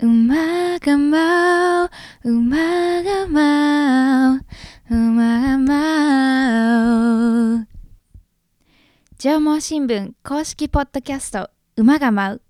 [0.00, 1.88] 馬が舞
[2.24, 2.56] う馬
[3.04, 4.40] が舞う
[4.90, 7.68] 馬が舞う。
[9.18, 12.42] 縄文新聞公式ポッドキャスト馬が舞う。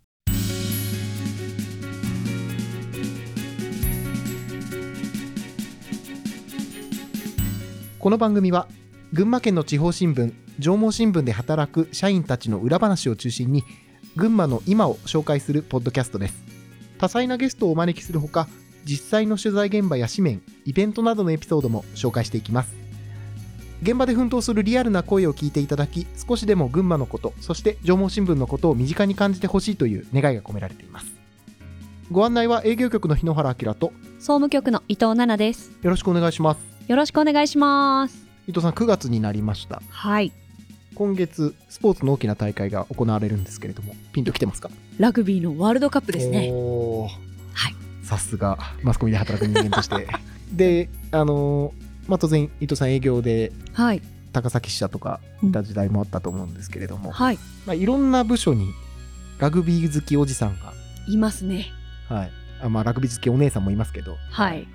[7.98, 8.68] この番組は
[9.12, 13.64] 群馬県の地方新聞縄文新聞で働く社員たちの裏話を中心に
[14.16, 16.53] 群馬の今を紹介するポッドキャストです。
[16.98, 18.48] 多彩なゲストをお招きするほか
[18.84, 22.74] 実際の取材現場や紙面イベントなどのエピソードも紹介していきます
[23.82, 31.24] 現場で奮闘するリアルな声を聞いていただき少しでも群馬のことそして縄文新聞のことを身近に感じてほしいという願いが込められています
[32.10, 35.72] ご案内は営業局の日野原明と総務局の伊藤奈々です。
[35.82, 38.26] よろしくお願いしますよろしくお願いします。
[38.46, 40.32] 伊藤さん9月になりましたはい。
[40.94, 44.70] 今月スポーツの大きな大会が行われるんですけれどもピンときてますか？
[44.98, 46.50] ラグビーのワールドカップですね。
[46.50, 50.06] はいさすがマスコミで働く人間として
[50.52, 54.02] であのーまあ当然伊藤さん営業ではい。
[54.32, 57.38] 高崎支社とかいた時代もあったと思うんですけれども、はい。
[57.66, 58.68] まあ、いろんな部署に
[59.38, 60.72] ラグビー好きおじさんが、
[61.06, 61.66] いますね。
[62.08, 64.66] はいあまあ、ラグビー好きお姉さんもいますけど、はい。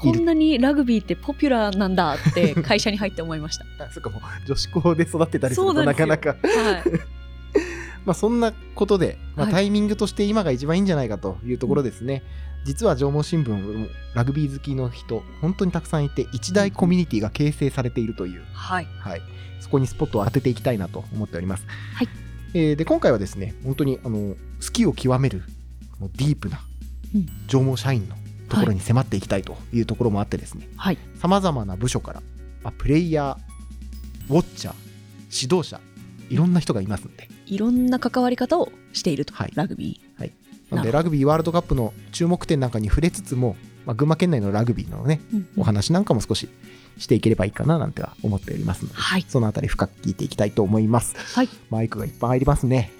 [0.00, 3.64] こんなにラグビーってポピュラーなんだって会社に入って思いました。
[3.84, 6.38] あそっかもう女子校で育ってたりするとなかなかはい。
[8.06, 12.22] まあ、そんなことで、まあ、はいタイミングとして今が一番いいんじゃないかというところですね。
[12.64, 18.86] 実は縄文新聞もラグビー好きの人、本当にたくさんいて、一大コミュニティが形成されているという、はい。
[18.98, 19.22] はい、
[19.60, 21.66] そこにスポットを当てていきたいなと思っております。
[21.94, 22.08] はい
[22.52, 24.34] えーで、今回はですね、本当にあの
[24.64, 25.42] 好きを極める
[26.00, 26.60] もうディープな
[27.14, 28.16] うん縄文社員の
[28.50, 30.98] ところに迫っていきたいというところもあってですね、はい。
[31.14, 32.22] さまざまな部署から、
[32.62, 34.74] まあ、プレイヤー、ウォッチャー、
[35.42, 35.80] 指導者、
[36.28, 39.32] いろんな人がいますので、いろんな関わり方をしていると。
[39.32, 40.00] はいラグビ
[40.70, 43.56] なのでラグビーワールドカップの注目点なんかに触れつつも、
[43.86, 45.36] まあ、群馬県内のラグビーのねー。
[45.36, 46.48] うんお話なんかも少し
[46.98, 49.24] していければいいかななんては思っておりますので、はい。
[49.28, 51.48] そのあたり深く聞いていきたいと思いますはい。
[51.70, 52.92] マイクがいっぱい入りますね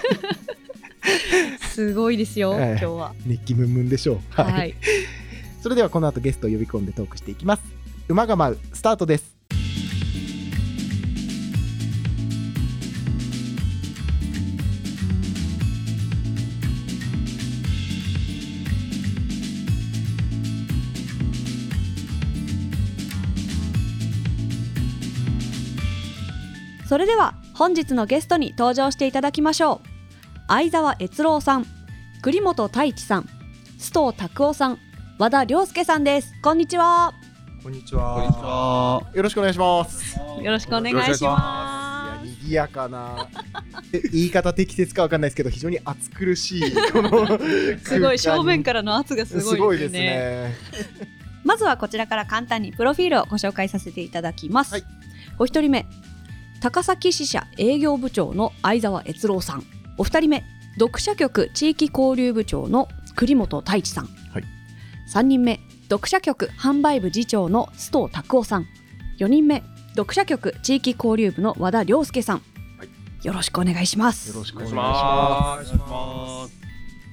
[1.72, 3.14] すごいですよ、ええ今日は。
[3.26, 4.18] 熱気ムンムンでしょう。
[4.30, 4.74] はい、はい。
[5.62, 7.62] それではこの後ゲストを呼び込んでトークしていきます。
[8.08, 9.34] 馬が舞うスタートです。
[26.86, 29.93] それでは本日のゲストに登場していただきましょう
[30.46, 31.66] 相沢悦郎さん
[32.20, 33.28] 栗本太一さん
[33.78, 34.78] 須藤拓夫さん
[35.18, 36.34] 和田亮介さんです。
[36.42, 37.14] こんにちは。
[37.62, 38.14] こんにちは。
[38.16, 39.10] こんにちは。
[39.14, 40.18] よろしくお願いします。
[40.18, 43.28] よろしくお願いしいやま賑やかな。
[43.92, 47.26] え言い方適切かわかんないですけど非常に暑苦しいこの
[47.78, 50.54] す すごい正面かからの圧がすすごいですすごいでねね。
[51.42, 54.84] まずはこちらから簡単にプロフィールをご紹介させていただきます、はい。
[55.38, 55.86] お一人目
[56.60, 59.64] 高崎支社営業部長の相沢悦郎さん
[59.96, 60.44] お二人目
[60.78, 64.44] 読者局地域交流部長の栗本太一さん、はい。
[65.06, 68.66] 三人目読者局販売部次長の須藤拓夫さん。
[69.18, 72.42] 四人目読者局地域交流部の和田亮介さん、
[72.78, 73.26] はい。
[73.26, 74.30] よろしくお願いします。
[74.30, 76.64] よろしくお願いしまます。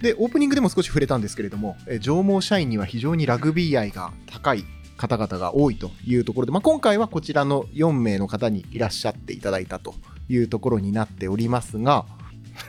[0.01, 4.65] でオープニングでも少し触れたんですけれども、えー上毛社員には非常にラグビー愛が高い
[4.97, 9.93] 方々が多いというところで、まあ、今回はこちらの4名の方にいらっしゃっていただいたと
[10.29, 12.05] いうところになっておりますが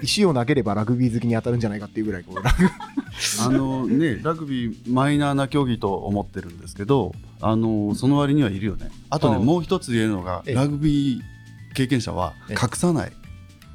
[0.03, 2.69] 石を投げればラグビー好きに当たるんじゃないかっていうぐらいこうラグ
[3.43, 8.91] あのね、ラグビーマイナーな競技と思ってるんですけど、あのその割にはいるよね。
[9.11, 11.21] あとね、あもう一つ言えるのが、ええラグビー
[11.75, 13.13] 経験者はええ隠さない。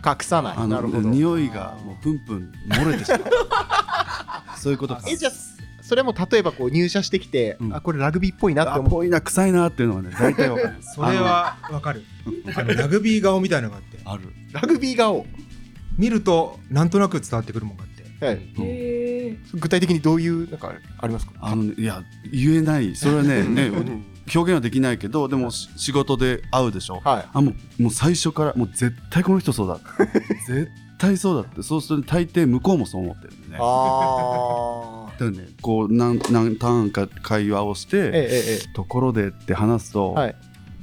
[0.06, 3.22] 隠さないあのなるほど匂いがもうプンプン漏れてしまう。
[4.58, 5.04] そういうことか。
[5.08, 5.32] えじゃあ
[5.88, 10.76] それも例えばこう入社してきて、うんあこれラグビーっぽいなってあ思うぽいな臭いなっていうのはね、大体わかる。
[10.82, 12.04] それはわかる。
[12.56, 14.24] あのラグビー顔みたいなのがあって、ある。
[14.52, 15.26] ラグビー顔、
[15.98, 17.98] 見るとなんとなく伝わってくるもんがあって。
[18.26, 21.34] はい、へ具体的にどういうなんかありますか？
[21.40, 22.96] あのねいや言えない。
[22.96, 23.70] それはね、ね
[24.34, 27.00] 表現はできないけど、でもし仕事で会うでしょ？
[27.04, 27.26] はい。
[27.32, 29.80] あもうもう最初からもう絶対この人そうだ。
[30.48, 31.62] 絶対そうだって。
[31.62, 33.58] そうすると大抵向こうもそう思ってるんでね。
[33.62, 38.74] あだからねこう何何ターンか会話をして、ええええ。
[38.74, 40.36] ところでって話すと、はい。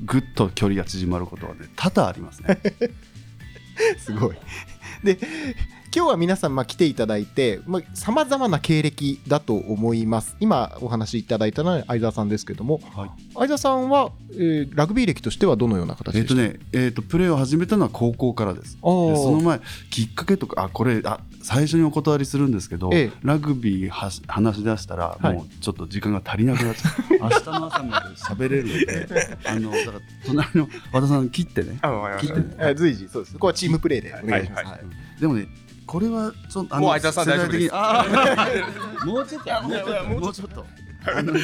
[0.05, 2.61] ぐっと距離が縮まることはね多々ありますね。
[3.99, 4.37] すごい。
[5.05, 5.19] で、
[5.97, 7.61] 今日は皆さんまあ来ていただいて
[7.93, 10.37] さまざ、まな経歴だと思います。
[10.41, 13.11] 今お話しいただいたのは相沢さんですけども、はい。
[13.35, 16.35] 相沢さんは、えーラグビー歴としてはどのような形えっ、でした？
[16.35, 18.77] とね、えっ、とプレーを始めたのは高校からです。
[18.81, 19.61] その前
[19.93, 23.19] きっかけとかあこれあ最初にお断りするんですけど、ええ。
[23.23, 25.35] ラグビーはし話し出したら、はい。
[25.35, 27.19] もうちょっと時間が足りなくなっちゃう。
[27.21, 31.79] 明日の朝まで喋れるので あのだから隣の和田さん切ってね。
[32.75, 33.35] 随時そうです。
[33.35, 34.75] ここはチームプレーでお願いします、はい。
[34.75, 35.21] はい。
[35.21, 35.47] でもね
[35.87, 39.07] これはちょっとあもう相沢さん世代的に大丈あー。
[39.07, 40.67] もうちょっともうちょっともうちょっと
[41.17, 41.41] あのね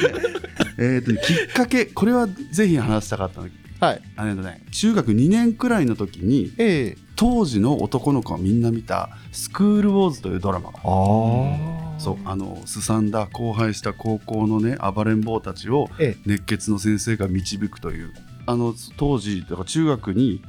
[0.77, 3.49] えっとねきっかけこれはぜひ話したかったの。
[3.79, 4.01] はい。
[4.15, 10.79] あのね中学2年くらいの時にえ当時の男の子がみんな見た「スクール・ウォーズ」というドラマが。
[10.79, 10.81] あ
[11.99, 16.21] そうあのすさんだ荒廃した高校のね暴れん坊たちをええ。
[16.25, 18.11] 熱血の先生が導くという。
[18.47, 20.41] あの当時だから中学に、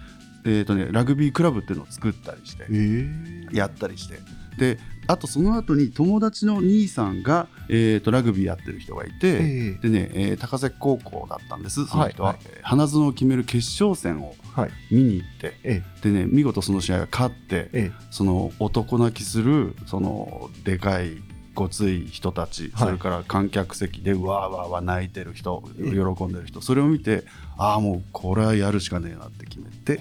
[0.45, 3.09] えーとね、ラグビークラブっていうのを作ったりしてえ
[3.53, 3.57] え。
[3.57, 4.19] やったりして。
[4.59, 12.39] であとその後に友達の兄さんが、えー、とラグビーやってる人がいて、えでね、えー高崎高校だったんですその人は、はい。
[12.45, 14.71] えー花園を決める決勝戦をはい。
[14.91, 15.83] 見に行って、え。
[16.03, 17.93] でね見事その試合が勝って、ええ。
[18.11, 21.17] その男泣きするそのでかい
[21.55, 22.87] ごつい人たち、はい。
[22.87, 27.25] それから観客席でわーわーわー泣いてる人ええ喜んでる人それを見て
[27.59, 29.99] ああもうこれはやるしかねえなって決めて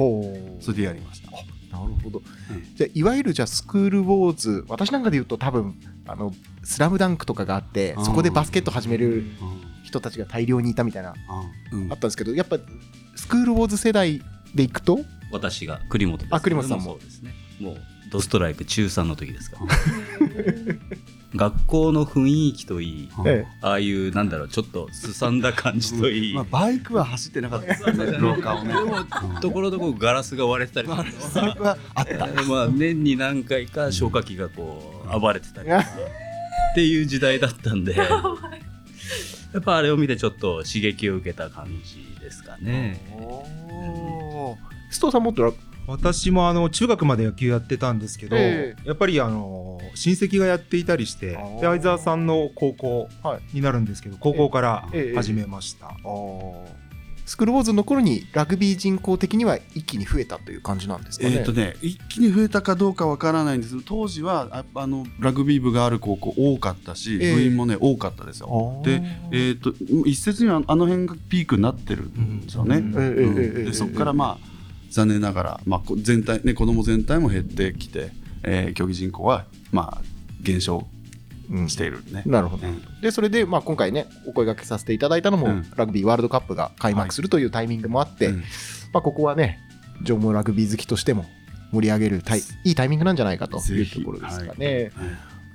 [0.61, 1.31] それでやりました。
[1.31, 2.21] なるほど、
[2.75, 5.73] じゃあいわゆるじゃあスクールウォーズ私なんかで言うと多分
[6.05, 6.33] あの
[6.63, 8.05] 「スラムダンクとかがあってうん。
[8.05, 9.23] そこでバスケット始めるうん
[9.83, 11.13] 人たちが大量にいたみたいな
[11.71, 11.91] うん。
[11.91, 12.57] あったんですけどやっぱ
[13.15, 14.21] スクールウォーズ世代
[14.53, 14.99] でいくと？
[15.31, 16.27] 私が栗本です。
[16.31, 16.91] あ栗本さんも。
[16.91, 17.33] そうですね。
[17.59, 17.77] もう
[18.11, 19.65] ドストライク中3の時ですから
[21.35, 23.45] 学校の雰囲気といいうんえ。
[23.61, 27.67] ああいうなんだろうちょっとすさんだ感じといい、まあ、バイクは走ってなかった。
[27.67, 28.73] ですよね廊下をね。
[29.41, 31.77] ところどころガラスが割れてたりとか。
[31.95, 32.27] あった。
[32.43, 35.81] まあ年に何回か消火器がこう暴れてたりとか。
[35.81, 37.95] っていう時代だったんで。
[39.53, 42.99] やっぱあれを見てちょっと刺激を受けた感じですかね。
[43.13, 44.71] おー。
[44.91, 45.51] 須藤さんもっとラ
[45.91, 55.15] 私もあの中学まで野球やってたんですけど、えやっぱりあの親戚がやっていたりして相沢さんの高校はいになるんですけど高校からええ。
[55.15, 55.91] 始めました、
[57.25, 61.35] スクールウォーズの頃にラグビー人口的には一気に増えたという感じなんですかね？
[61.37, 67.35] えっとね、一気に増えたかどうかわからないんですけど当時はああのラグビー部がある高校多かったし、ええ。
[67.35, 68.81] 部員もね多かったですよ。
[68.85, 69.01] で、
[69.31, 69.73] えっと
[70.05, 72.81] 一説にはあの辺がピークになってるんですよね。
[72.81, 74.50] でそこからまあ
[74.91, 78.11] 残念ながら、まあ、こ全体ね子供全体も減ってきて、
[78.43, 80.01] えー競技人口はまあ
[80.41, 80.87] 減少
[81.49, 81.69] うん。
[81.69, 82.23] しているね。
[82.25, 82.65] なるほど。
[82.67, 82.81] うん。
[83.01, 85.65] でそれで、まあ、今回ねお声掛けさせていただいたのも、うん。
[85.75, 88.43] ラグビーワールドカップが開幕するというタイミングもあって、うん。
[88.93, 89.59] まあ、ここはね
[90.03, 91.25] 縄文ラグビー好きとしても
[91.71, 92.71] 盛り上げるタイい。
[92.71, 94.91] いタイミングなんじゃないかというところですかね。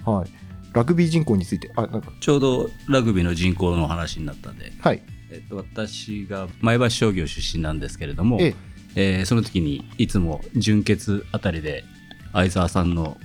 [0.05, 0.15] はい。
[0.17, 0.31] はい。
[0.73, 2.13] ラグビー人口についてあなんか。
[2.21, 5.03] ちょうどラグビーの人口の話になったんで、はい。
[5.31, 11.85] えっと、私が前橋商業出身なんですけれども、えええーその時にいつも準決あたりで
[12.33, 13.17] 相沢さんの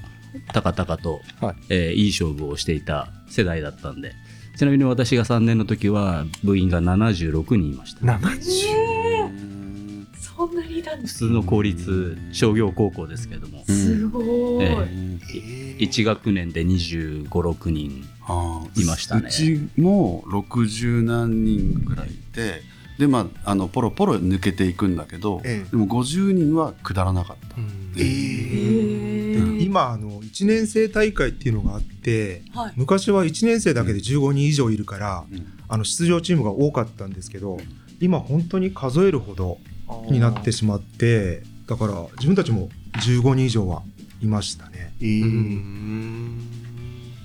[0.54, 1.56] 高々と、はい。
[1.70, 4.14] えーいい勝負をしていた世代だったんで
[4.58, 8.06] ちなみに私が3年の時は部員が76人いました。
[8.06, 14.26] 70うんそんなにいたんです普通の公立商業高校ですけれども、すごい、
[14.66, 15.20] えうん
[15.78, 18.04] 1学年で2 5 6人
[18.76, 19.28] いましたね。
[19.28, 22.62] うちも60何人ぐらいいて
[23.00, 25.70] でまああのポロポロ抜けていくんだけど、ええ。
[25.70, 27.56] でも50人は下らなかった。
[27.98, 32.74] えへえー今あの1年生大会っていうのがあってはい。
[32.76, 35.46] 昔は1年生だけで15人以上いるから、うん。
[35.68, 37.58] あの出場チームが多かったんですけど
[38.02, 39.58] 今本当に数えるほど
[40.10, 42.68] になってしまってだから自分たちも
[43.06, 43.84] 15人以上は
[44.22, 44.94] いましたね。
[45.02, 45.24] ええ。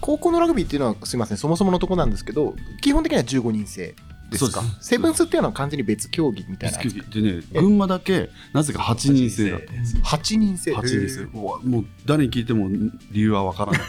[0.00, 3.96] 高校のラグビーっていうのはすみませんそもそものとこなんですけど基本的には15人制
[4.30, 4.60] ですか？
[4.60, 4.88] そうです。
[4.88, 6.78] セブンスっていうのは完全に別競技みたいな。
[6.78, 6.88] で
[7.22, 9.72] ね群馬だけなぜか8人制だった。
[9.72, 10.02] んですよ。
[10.04, 10.74] 8人制。
[10.74, 11.24] 8人制。
[11.32, 12.68] もう誰に聞いても
[13.12, 13.80] 理由はわからない。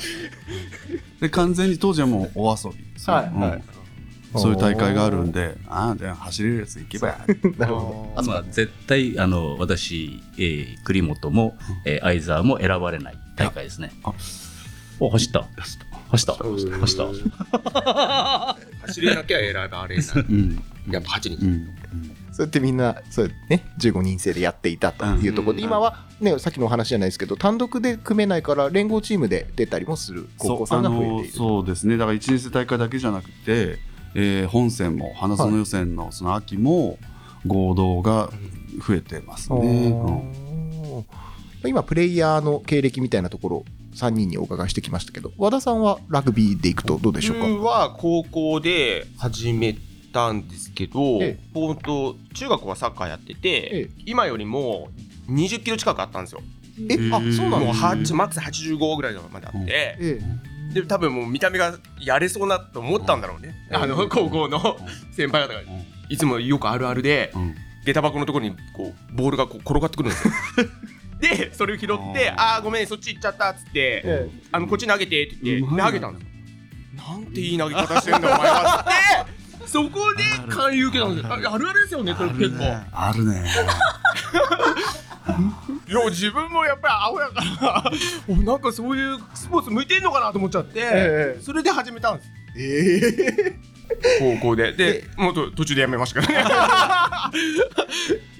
[1.20, 2.76] で完全に当時はもうお遊び。
[2.78, 3.10] う。
[3.10, 3.50] んはい。
[3.50, 3.62] はい。
[4.36, 7.18] そういう大会があるんでああじゃあ走れるやつ行けば
[7.56, 13.90] なるほまあ、絶対あの私、えー栗本も、えー相沢も選ばれない大会ですね。
[14.04, 14.12] あ
[15.00, 15.48] お走った。
[15.56, 16.34] 走った走った。
[18.82, 20.06] 走れ なきゃ選ばれない。
[20.28, 20.62] うん。
[20.90, 21.46] やっぱ8人。
[21.46, 21.66] うん。
[21.66, 21.72] ど
[22.38, 25.68] そうやってみんなそうね15人制でやっていたというところでうん。
[25.68, 31.36] 今はねさっきのお話じゃないですけど単独で組めないから連合チームで出たりもする高校さんが増えている。
[31.36, 31.96] そうですね。
[31.96, 33.78] だから1年生大会だけじゃなくて、
[34.14, 36.98] えー本戦も花園予選のその秋も
[37.46, 38.30] 合同が
[38.86, 40.02] 増えてますね、うん。
[40.02, 43.64] あー今プレイヤーの経歴みたいなところ
[43.98, 49.76] 3人にお伺いしてきましたけど和田さんはラグビーでいくとどうでしょうか、僕は高校で始め
[50.12, 51.74] たんですけど、ええ。
[51.82, 54.88] と中学はサッカーやってて、え今よりも
[55.28, 56.42] 20キロ近くあったんですよ。
[56.88, 60.20] えあそうなんもうです8マックス85ぐらいまであって、え
[60.72, 64.76] で多分もう見た目がやれそうなと思ったんだろうね、あの高校の
[65.12, 65.60] 先輩方が。
[66.10, 67.54] いつもよくあるあるで、うん。
[67.84, 70.34] 下駄箱のところにこうボールがこう転がってくるんですよ
[71.20, 76.28] でそれを拾って「ああーごめんそっち行っちゃった」っつって、えあのこっち投げてって言ってうまい投げたんですよ。
[77.08, 78.80] なんていい投げ方してんだお前は。
[78.80, 81.32] って そこで勧誘受けたんですよ。
[81.32, 83.44] ああるあるですよねこれ結構、あるね。
[85.88, 87.92] いや自分もやっぱりアホやから
[88.28, 92.96] お なんかそういうスポーツ向いてんのかなと思っちゃって、ええそれで始めたんですえ
[93.46, 93.58] え。
[94.18, 94.72] 高校で。
[94.72, 97.38] でもうと途中でやめましたからね。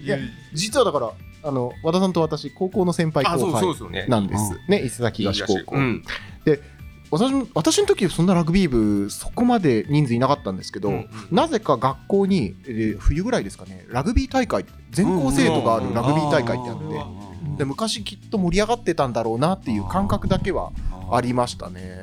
[0.02, 0.18] いや
[0.52, 1.10] 実はだから
[1.42, 4.58] あの和田さんと私高校の先輩あそう後輩なんです。
[4.68, 6.02] ね伊勢崎東高校、うん。
[7.10, 17.64] 私も私の時そんなラグビー部そこまで人数いなかったんですけど、うんなぜか学校に、えー冬ぐらいですかねラグビー大会全校生徒があるラグビー大会ってあって、で。
[17.64, 20.72] 昔きっと盛り上がってたんだろうなっていう感覚だけは
[21.10, 22.02] ありましたね。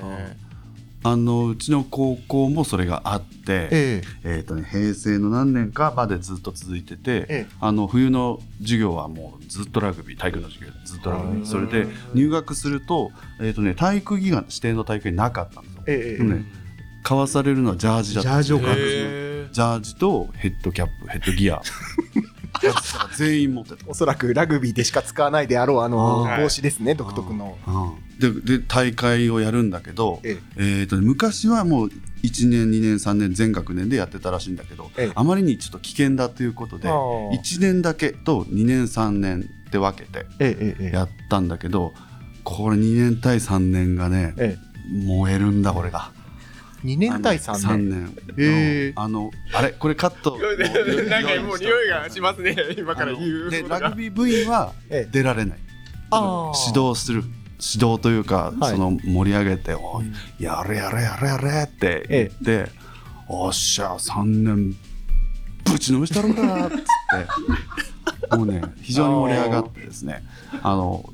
[1.07, 4.39] あのうちの高校もそれがあって、ええ。
[4.39, 7.47] ーとね、平成の何年かまでずっと続いてて、ええ。
[7.61, 11.45] あの冬の授業はもうずっとラグビー体育の授業ずっとラグビー。
[11.45, 15.83] それで入学すると,、えーとね、体育技が指定の大会なかったんですよ。
[15.85, 16.13] ええ。
[16.15, 16.65] えでもね
[17.05, 21.61] 交わされるのはジャージだったジャージを買うんですよへジャージとヘッドキャップヘッドギア
[23.17, 23.77] 全員持ってた。
[23.87, 26.43] おそらくラグビーでしか使わないであろうあのはい。
[26.43, 27.57] 帽子ですね独特の。
[28.19, 30.61] でで大会をやるんだけど、ええ。
[30.83, 31.87] ーとね昔はもう
[32.23, 35.11] 1年2年3年全学年でやってたらしいんだけど、ええ。
[35.15, 41.93] あまりにちょっと危険だということであー1年だけと2年3年って分けてえええええやったんだけど
[42.43, 44.57] これ2年対3年がねえ。
[44.87, 46.11] 燃えるんだこれが。
[46.91, 48.15] え2年対3 3年。
[48.35, 48.45] 年。
[48.45, 50.37] へえあのあれこれカット。
[51.09, 52.55] なんかもう匂いがしますね。
[52.77, 53.49] 今から言う。
[53.49, 55.09] でラグビー部員はええ。
[55.11, 55.59] 出られない。
[56.11, 56.67] あー。
[56.69, 57.23] 指導する
[57.73, 58.71] 指導というか、はい。
[58.71, 62.71] その盛り上げて「おいやれやれやれやれ」って言って
[63.27, 64.75] 「おっしゃ3年
[65.63, 66.85] ぶちのめしたろうか」っつって。
[68.35, 70.23] もうね非常に盛り上がってですね
[70.63, 71.09] あの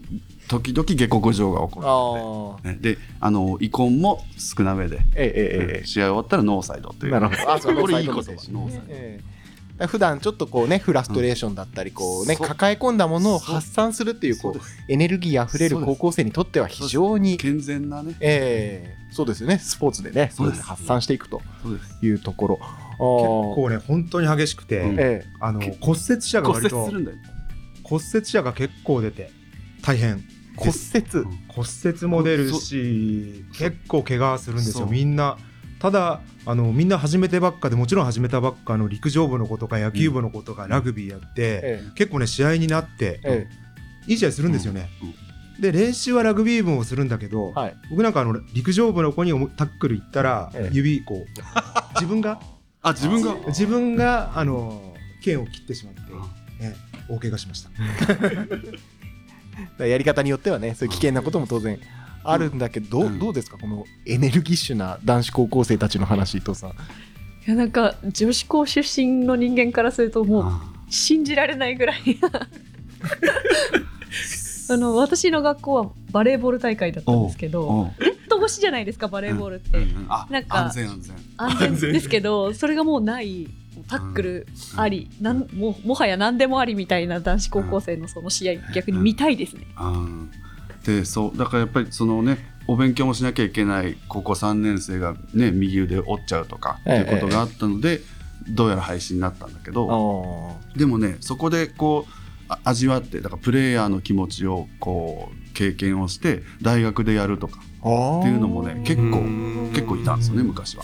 [0.48, 2.72] 時々下克上が起こあー。
[2.74, 7.16] る、ね、であの遺恨も少なめで、えええええ試合終わったらノーサイドという。
[7.16, 7.52] えなるほど。
[7.54, 8.86] あそうこれいいノー言葉サイドの選手ノーサイド。
[8.90, 9.20] え
[9.80, 9.88] え。
[9.88, 18.16] 普段ちょっとこうねフラストレーションだったりこうね抱え込んだものを発散するっていうこそううエネルギーあふれる高校生にとっては非常に健全なね。
[18.20, 19.14] ええ。
[19.14, 19.58] そうですよね。
[19.58, 20.32] スポーツでね。
[20.34, 20.62] そうです。
[20.64, 22.06] 発散していくとそうです。
[22.06, 22.56] いうところ。
[22.58, 24.98] 結構ね本当に激しくて、うん。
[25.00, 27.18] えあの骨折者が骨割と折するんだよ
[27.92, 29.32] 骨折者が結構出て
[29.82, 30.12] 大変。
[30.12, 30.22] え
[30.56, 31.26] 骨折。
[31.50, 35.38] 骨折も出るし結構怪我するんですよみんな。
[35.80, 43.48] ただあのみんな始めてばっかでもちろん始めたばっかの陸上部の子とか野球部の子とかラグビーやって、え結構ね試合になってえ
[44.08, 44.12] え。
[44.12, 44.90] いい試合するんですよね、
[45.60, 47.54] で練習はラグビー部もするんだけど。
[47.90, 50.76] 僕なんかあの陸上部の子にタックル行ったら、ええ。
[50.76, 51.26] 指こう
[51.96, 52.40] 自分が？
[52.84, 53.36] あ自分が？
[53.48, 56.01] 自分があの剣を切ってしまって、ええ
[57.16, 57.62] 大怪我しまし
[59.78, 59.86] た。
[59.86, 61.80] やり方によってはねそういう危険なことも当然
[62.24, 63.20] あるんだけど、どううん。
[63.20, 63.58] どうですか？
[63.58, 66.68] このエネルギッシュな男子高校生たちの話伊藤さ。
[66.68, 66.70] ん。
[66.72, 66.74] い
[67.48, 70.52] やなんか女子校出身の人間からするともう
[70.90, 71.98] 信じられないぐらい
[74.70, 81.16] あの私の学校はバレーボール大会だったんですけどネット越しじゃないですかバレーボールって、うんあなんか安全安全。
[81.38, 83.48] 安全ですけど それがもうない
[83.88, 89.68] タックルあり、なんもうもはや何でもありみたいな男子高校生のその試合逆に見たいですね。
[89.80, 90.32] うん。
[90.86, 98.02] でそうだからやっぱりそのねお勉強もしなきゃいけない高校3年生がね右腕折っちゃうとかってええいうことがあったので、
[98.50, 102.12] どうやら廃止になったんだけあどーでもねそこでこう
[102.48, 109.22] あ味わってだからプレイヤーの気持ちをこう経験をして大学でやるとかっていうのもね結構
[109.74, 110.84] 結構いたんですよね昔は。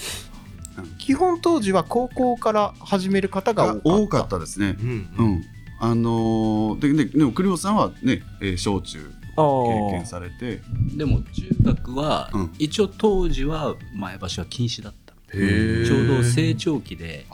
[1.08, 4.20] 基本当時は高校から始める方がが多かっ。
[4.22, 4.76] ったたですね。
[4.78, 5.44] うんうん。
[5.80, 9.00] あのーでででも栗本さんはね、えー小中
[9.38, 10.62] 経験されて。
[10.98, 12.54] でも中学は、うん。
[12.60, 15.14] 一応当時は前橋は禁止だった。
[15.34, 17.26] へちょうど成長期で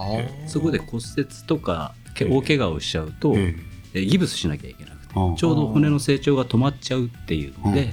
[0.45, 3.55] そこで骨折とかけ大怪我をしちゃうと、え
[3.95, 7.91] えギブスしなきゃいけなくてあちょうど骨の成長が止まっちゃうっていうので、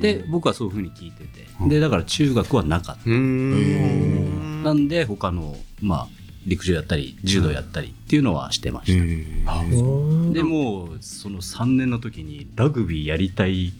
[0.00, 1.68] で僕はそういうふうに聞いてて、うん。
[1.68, 6.08] でだから中学はなかった、なんで他のまあ
[6.46, 8.96] 陸上やったり柔道やったりっていうのはしてまし
[9.44, 13.72] た、でもうその3年の時にラグビーやりたい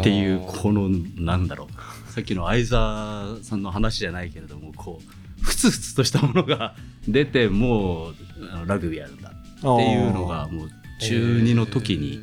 [0.00, 2.12] っていうこのなんだろう。
[2.12, 6.74] さっきの相沢さんの話じゃないけれどもこうふつふつとしたものが
[7.06, 8.14] 出てもう
[8.52, 12.20] あのラグビーやるんだっていうのがもう中2の時に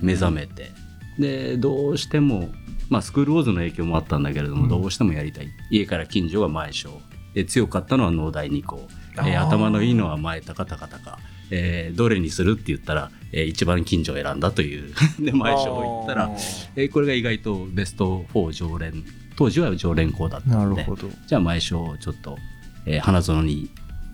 [0.00, 0.70] 目覚めて。
[1.18, 2.48] でどうしても、
[2.92, 5.48] まあ、スクールウォーズの影響もあったんだけれども、どうしてもやりたい。
[5.70, 7.00] 家から近所が前小
[7.34, 9.42] で強かったのは農大二高、えー。
[9.42, 11.18] 頭のいいのは前高高高、
[11.50, 14.92] えーどれにするって言ったら、えー一番近所を選んだという。
[15.18, 16.30] で前小行ったら、
[16.76, 19.02] えーこれが意外とベスト4常連
[19.36, 20.86] 当時は常連校だったので
[21.26, 22.36] じゃあ前小をちょっと、
[22.84, 23.70] えー花園に、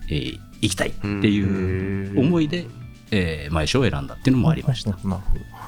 [0.09, 2.65] えー行きたいっていう思いで、
[3.11, 4.91] えー前小を選んだっていうのもありました。
[4.91, 5.59] なるほど。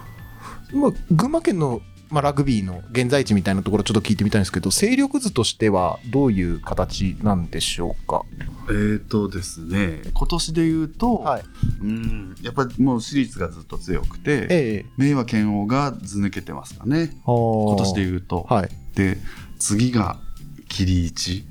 [0.73, 8.23] まあ、群馬県の、まあ、ラグビーの現在地みたいなところちょっと聞いてみたいんですけど勢力図としてはどういう形なんでしょうか？
[8.69, 11.43] えーとですね今年で言うと、はい。
[11.81, 17.11] うんやっぱりもう私立がずっと強くて、ええ明和剣王が図抜けてますかね。
[17.25, 18.69] 今今年で言うと、はい。
[18.95, 19.17] で
[19.57, 20.19] 次が
[20.67, 21.45] 桐一、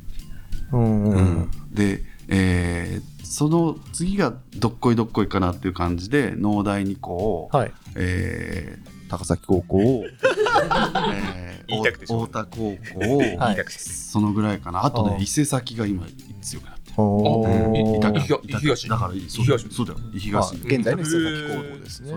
[0.72, 1.50] うんうんうん。
[1.72, 7.72] で、えーその次がどっこいどっこいかなっていう感じで農大二校、はい。
[7.94, 9.80] えー高崎高校、
[11.12, 14.84] えー太田高校、 はいそのぐらいかな。
[14.84, 16.06] あとね伊勢崎が今
[16.40, 16.80] 強くなって。
[18.60, 19.46] 東だからそう
[19.86, 19.98] だよ。
[19.98, 22.14] あ東現在の伊勢崎高校ですね。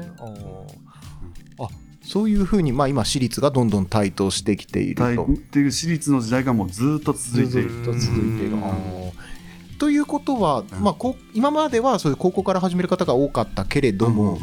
[1.60, 1.68] あ
[2.06, 7.70] そういうふうに、まあ、今私立がどんどん台頭してきている大とっていう私立の時代がもうずっと続いている。
[7.70, 8.58] ずっと続いている。
[9.80, 14.38] ということは、まあ、こう今まではそういう高校から始める方が多かったけれども、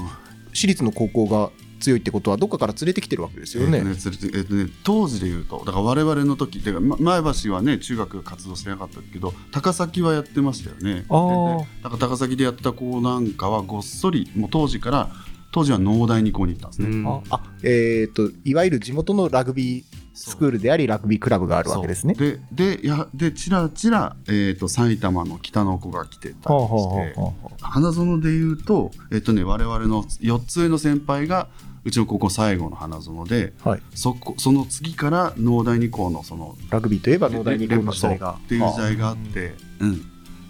[0.53, 3.79] 私立の高校が強いってことはどっかから連れてきてるわけですよね。
[3.79, 11.05] えっとね連れてえっとね当時で言うとだから我々の時てかま前橋はね中学活動してなかったけど高崎はやってましたよね。
[11.09, 15.11] あーででだから高崎でやった子なんかはごっそりもう当時から
[15.53, 17.05] 当時は農大に校に行ったんですね。
[17.07, 19.85] ああえっ、といわゆる地元のラグビー
[20.15, 22.15] スクールでありラグビークラブがあるわけですね。
[22.15, 31.49] そうででやでちらちら、えー、と埼玉の北の子が来てたりして、はあはあはあは花園で言うと,、えっとね、我々の4つ上の先輩が
[31.85, 38.33] うちの高校最後の花園であはい、そこその次から農大二校のそのラグビーといえば農大二高の時代が。
[38.33, 40.03] っていう時代があって、うん、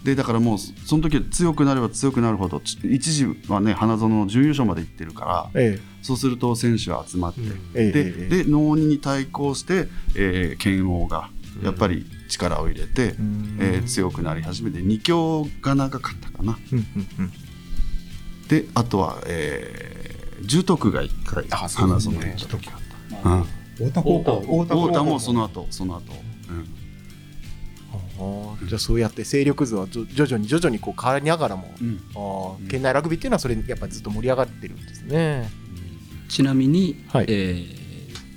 [0.03, 7.41] でだからもうそその時は強くなれば強くなるほどち一時はね花園の準優勝まで行ってるからえそうすると選手は集まって、
[7.75, 8.43] ええでええ。
[8.43, 11.29] で能に対抗して、えー、剣王が
[11.63, 13.57] やっぱり力を入れて、ん。
[13.59, 16.57] えー強くなり始めて2強が長かったかな。
[16.71, 17.31] うんうんうん。
[18.47, 19.90] であとは、えー、
[20.45, 23.29] 重徳が1回あそう花園に行った時があった。
[23.29, 23.45] うん
[23.77, 26.13] 太田もその後その後、
[26.49, 26.67] うん。
[28.19, 31.99] あーじゃあそうやって勢力図はじょ徐々に徐々にこう変わりながらも、うん。
[32.13, 35.49] あー県内ラグビーっていうのはそれやっぱずっと盛り上がってるんですね。
[36.29, 37.25] ちなみに、はい。
[37.27, 37.81] えー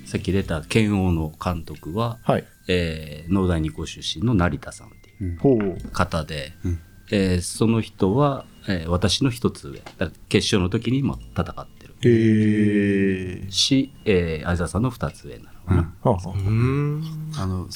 [0.05, 2.45] さっき出た剣王の監督は、はい。
[2.67, 5.91] えー農大二高出身の成田さんっていう。
[5.91, 6.79] 方で、うん。
[7.11, 9.81] えーその人は、えー私の一つ上。
[10.29, 11.67] 決勝の時にも戦っ
[12.09, 13.51] え。
[13.51, 15.85] し、えー相沢さんの二つ上なのかな、うん。
[15.85, 16.37] はあはあ。
[16.37, 17.03] うん。
[17.37, 17.67] あの、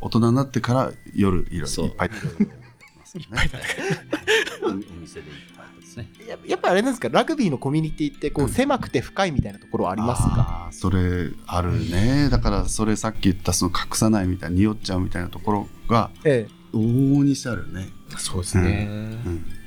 [0.00, 2.10] 大人になってから夜いろいろいっぱい
[3.16, 3.50] いっぱい
[4.70, 6.10] お店でいっぱいですね。
[6.28, 7.08] ややっぱあれなんですか？
[7.08, 12.28] ラグビーのコミュニティってこう狭くて深いみたいなところはありますか、あーそれあるね。
[12.30, 17.88] だからそれさっき言ったその隠さないみたいに匂っちゃうみたいなところがえ往々にしてあるよね、
[18.18, 18.88] そうですね。
[18.90, 18.94] う
[19.30, 19.32] ん。
[19.32, 19.57] えまあ、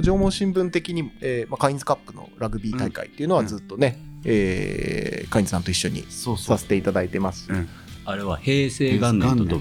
[0.00, 6.58] 縄文新聞的にも、えーまあ、カインズカップのラグビー大会っていうのはずっとね、えーカインズさんと一緒にそうそう。
[6.58, 7.50] させていただいてます。
[7.50, 7.68] うん。
[8.04, 9.60] あれは平成元年と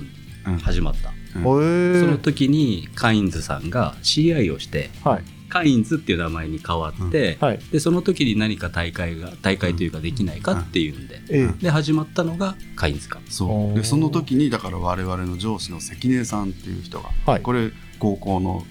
[0.63, 1.99] 始まった、うん。
[2.01, 5.23] その時にカインズさんが知り合いをしてはい。
[5.51, 7.59] カインズっていう名前に変わって、はい。
[7.71, 13.33] でその時に何か大会が大会というかできないかっていうんで、えで始まったのがカインズカップ。
[13.33, 13.75] そう。
[13.75, 17.41] でその時にだから我々の上司の関根さんっていう人が、はい。
[17.41, 18.65] これ高校の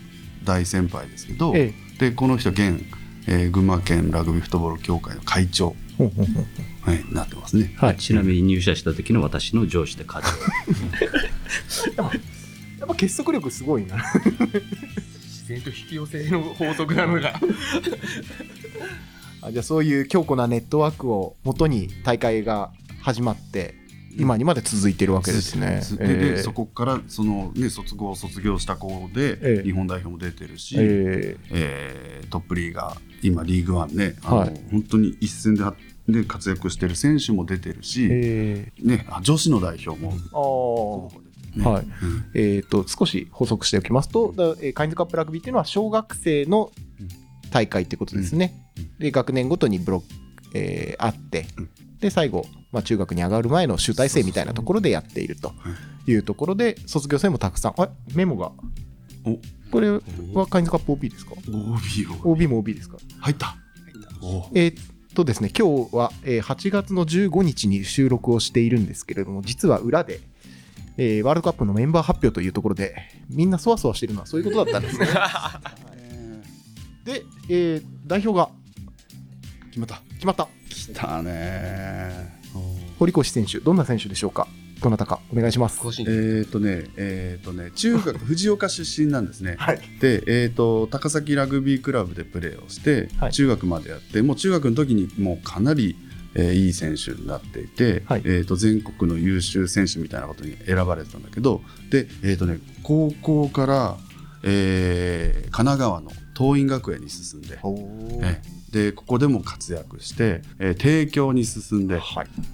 [0.45, 2.83] 大先輩ですけど、えでこの人現、
[3.27, 5.77] えー群馬県ラグビーフットボール協会の会長、
[6.83, 7.75] はい、なってますね。
[7.77, 10.29] はいちなみに入社した時の私の上司で課長
[12.03, 13.97] やっぱ結束力すごいな。
[13.97, 17.39] 自然と引き寄せの法則なのが。
[19.43, 23.75] あじゃあそういう強固なネットワークをもとに大会が始まって
[24.17, 25.81] 今にまで続いてるわけですね。
[25.99, 29.63] ででえーそこからその、ね、卒業卒業した子で、ええ。
[29.63, 32.23] 日本代表も出てるし、ええ。
[32.25, 34.61] ートップリーガー今リーグワンねあの、はい。
[34.71, 35.75] 本当に一戦では
[36.09, 41.11] で活躍してる選手も出てるーし、えね、あ女子の代表もー
[41.63, 41.69] あー。
[41.69, 41.87] はい。
[42.35, 46.71] えー、と少し補足しておきますと、だえーカインズカップラグビーっていうのは小学生の
[47.51, 48.55] 大会ってことですね。
[48.99, 50.07] で学年ごとにブロック、
[50.55, 51.47] えーあって、
[52.01, 55.53] で最後、まあ、中学に上がる前の集大成みたいなところでやっていると
[56.07, 58.53] いうところで卒業生もたくさんあメモが。
[59.25, 59.39] お。
[59.71, 62.97] これはカインズカップ OB ですか？OB を ?OB も OB ですか？
[63.21, 63.57] 入った。
[64.23, 64.49] お。
[64.55, 70.21] えーっとですね、今日は、えー8月の15日に収録をしているんですけれども、実は裏で、
[70.97, 72.95] えーワールドカップのメンバー発表というところで、
[73.29, 75.07] みんなそわそわしてるのはそういうことだったんですね。
[77.05, 78.49] で、えー代表が
[79.71, 80.03] 決まった。
[80.15, 80.49] 決まった。
[80.69, 82.40] 来たね
[83.01, 84.47] 堀越選手、どんな選手でしょうか？
[84.83, 85.81] どなたかお願いします。
[86.01, 89.57] えーとね、えーとね、中学、 藤岡出身なんですね。
[89.59, 89.81] はい。
[90.01, 95.97] で、えー、と高崎ラグビークラブでプレーをして、はい中学までやってもう中学の時にもうかなり、
[96.35, 103.97] えーいい選手になっていて、はいえー、と全国の優秀選手みたいなことに選ばれてたんだけどで、えーとね、高校から、
[104.43, 112.01] えー神奈川の桐蔭学園に進んで,、えーでここでも活躍して、えー帝京に進んで、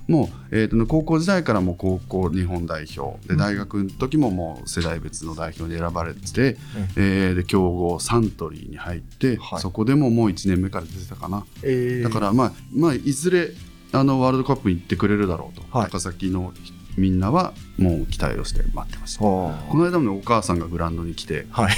[0.08, 6.56] もう、えーとね、高校時代からもう高校日本代表で大学の時ももう世代別の代表に選ばれてて、
[6.96, 9.60] えーで強豪サントリーに入って、はい。
[9.60, 12.02] そこでももう1年目から出てたかな、えー。
[12.02, 13.50] だから、まあまあ、いずれ
[13.92, 15.90] あのワールドカップに行ってくれるだろうと、はい。
[15.90, 16.52] 高崎の
[16.96, 19.24] みんなはもう期待をして待ってました。
[19.24, 21.74] はこの間もねお母さんがグラウンドに来てあはい。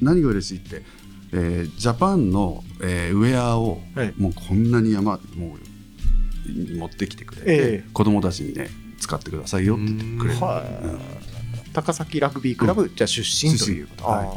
[0.00, 0.82] 何が嬉しいって、
[1.32, 4.14] えージャパンの、えーウェアをはい。
[4.18, 8.68] もうこんなに山もう持ってきてくれて、え子供たちにね
[8.98, 11.72] 使ってくださいよって言ってくれて、はい。
[11.72, 14.04] 高崎ラグビークラブ、じゃあ出身ということ。
[14.04, 14.28] はい。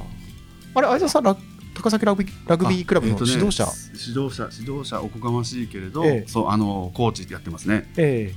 [0.76, 1.38] あれ、相沢さん、ラ
[1.74, 3.68] 高崎ラグビークラブのえーとね指導者？
[4.08, 6.28] 指導者指導者おこがましいけれど、ええ。
[6.28, 7.92] そうあのコーチやってますね。
[7.98, 8.34] え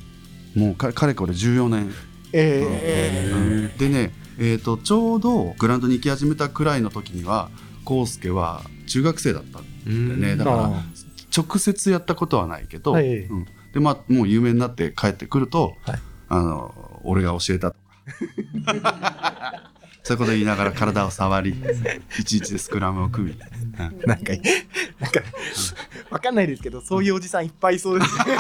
[0.54, 1.92] もうかかれこれ14年、
[2.32, 3.30] ええ。
[3.30, 3.76] うん。
[3.78, 7.50] でね、えー、とちょうどグラウンドに行き始めたくらいの時には
[7.88, 10.36] 康介は中学生だったんだよね。
[10.36, 10.82] だからあ。
[11.36, 13.24] 直接やったことはないけど、はい。
[13.24, 13.46] うん。
[13.72, 15.98] でまあもう有名になって帰ってくると、はい。
[16.28, 17.76] あの俺が教えたと
[18.64, 19.70] か。
[20.08, 21.54] そういうこと言いながら体を触り
[22.18, 23.40] いちいちでスクラムを組み、うん。
[23.78, 24.18] なんか、なん
[25.10, 25.20] か、
[26.08, 28.16] わかんないですけど、そういうおじさんいっぱいいそうです。
[28.16, 28.24] ね。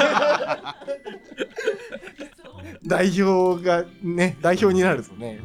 [2.86, 5.40] 代表がね、代表になるとね。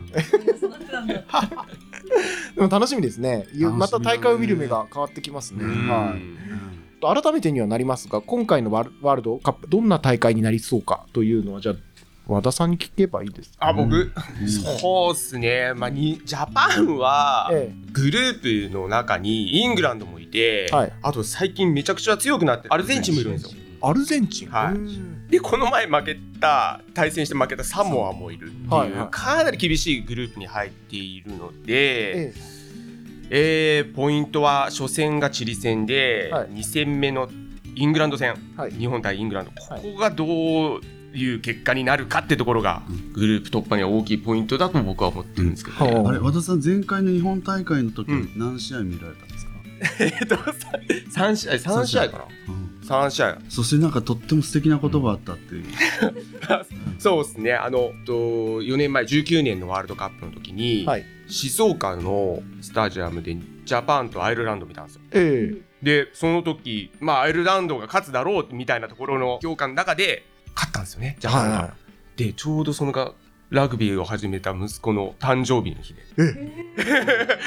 [2.56, 3.46] でも楽しみですね。
[3.54, 5.64] ゆまた大会を見る目が変わってきますね。
[5.66, 7.22] はい。
[7.22, 11.76] 改めてにはなりますが、今回のワールドカップ、どんな大会になりそうかというのは、じゃあ、
[12.26, 13.68] 和田さんに聞けばいいですか？
[13.68, 14.14] あ僕、
[14.48, 23.62] そうっすね、まあ、にジャパンはえグループの中にイングランドもいて、はいあと最近めちゃくちゃ強くなってアルゼンチンもいるんですよ。
[23.84, 24.50] アルゼンチン。
[24.50, 24.74] はい。
[24.74, 25.28] うん。
[25.28, 29.08] でこの前負けた対戦して負けたサモアもいるっていう、はいはい。
[29.12, 32.34] かなり厳しいグループに入っているので、え
[33.30, 33.86] え。
[33.90, 36.50] ーポイントは初戦がチリ戦で、はい。
[36.50, 37.30] 2戦目の
[37.76, 38.72] イングランド戦、はい。
[38.72, 39.52] 日本対イングランド。
[39.52, 40.82] こはいこがどう
[41.16, 45.94] いう結果になるかってところがグループ突破には大きいポイントだと僕は思ってるんですけど、ね。
[45.96, 48.32] はあれ和田さん前回の日本大会の時うん。
[48.36, 49.33] 何試合見られた？
[50.00, 52.26] えっと3試合3試合かな？
[52.50, 52.64] うん。
[52.84, 53.38] 3試合。
[53.50, 55.66] そしてなんかとっても素敵なことがあったっていう、
[57.00, 57.54] そうですね。
[57.54, 58.14] あのと
[58.62, 61.06] 4年前19年のワールドカップの時に、はい。
[61.28, 65.02] 静岡のスタジアムでジャパンとアイルランド見たんですよ。
[65.12, 65.74] ええ。
[65.84, 71.74] でその時まあアイルランドが勝つだろうみたいなところの評価の中で勝ったんですよねジャパンが、は
[72.16, 73.14] でちょうどそのが
[73.50, 76.00] ラグビーを始めた息子の誕生日の日で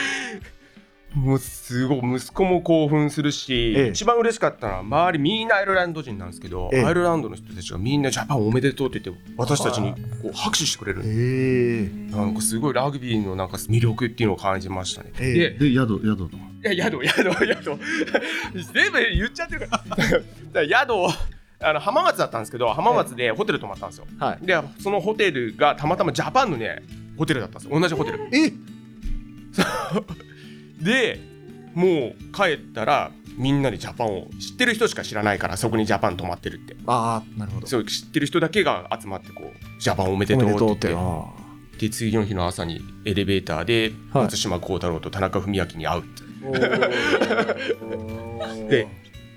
[1.17, 3.89] もうすごい息子も興奮するし、ええ。
[3.89, 6.85] 一番嬉しかったのは周りみんなアイルランド人なんですけど、ええ。
[6.85, 11.01] アイルランドの人たちがみんなジャパンおめでとうって言って私たちにこう拍手してくれる。
[11.05, 12.15] ええ。
[12.15, 15.13] なんかすごいラグビーのなんか魅力っていうのを感じましたね。
[15.19, 15.35] ええ。
[15.59, 16.29] でで宿宿の
[16.75, 17.25] いや宿宿
[17.65, 18.73] 宿。
[18.75, 19.97] 全部言っちゃってるから。
[19.97, 20.21] だか
[20.53, 20.93] ら宿
[21.59, 24.07] あの浜松だったんですけど浜松でホテル泊まったんですよ。
[24.19, 24.47] はい。
[24.47, 26.83] でそのホテルがたまたまジャパンのね
[27.17, 27.81] ホテルだったんですよ。
[27.81, 28.29] 同じホテル。
[28.31, 28.53] え
[30.79, 31.21] で
[31.75, 36.77] もう帰ったらみんなでジャパンを知ってる人しか知らないからそこにジャパン泊まってるって。
[36.87, 37.67] ああ、なるほど。
[37.67, 40.89] そう知ってる人だけが集まってこうジャパンおめでおとうって。
[40.89, 40.89] うって。
[40.89, 41.25] 言ってあ
[41.79, 44.23] で次の日の朝にエレベーターではい。
[44.25, 48.67] 松島幸太郎と田中文明に会うってー。
[48.69, 48.87] で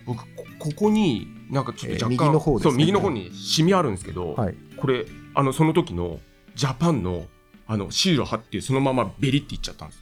[0.06, 2.72] 僕こここになんかちょっと若干、えー右の方ですね。
[2.72, 4.56] そう右の方にシミあるんですけど、はい。
[4.78, 6.20] これあのその時の
[6.56, 7.26] ジャパンの
[7.68, 10.02] あのシール貼ってそのままベリっていっちゃったんです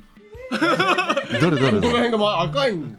[0.51, 1.71] どれどれどれ。
[1.71, 2.97] ここの辺がまだ赤いん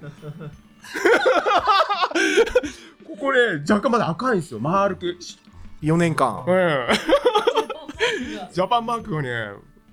[3.04, 4.60] こ こね若干まだ赤いんですよ。
[4.60, 5.16] 丸く。
[5.82, 6.44] 4年間。
[6.46, 6.86] うん
[8.52, 9.50] ジャパンマークがね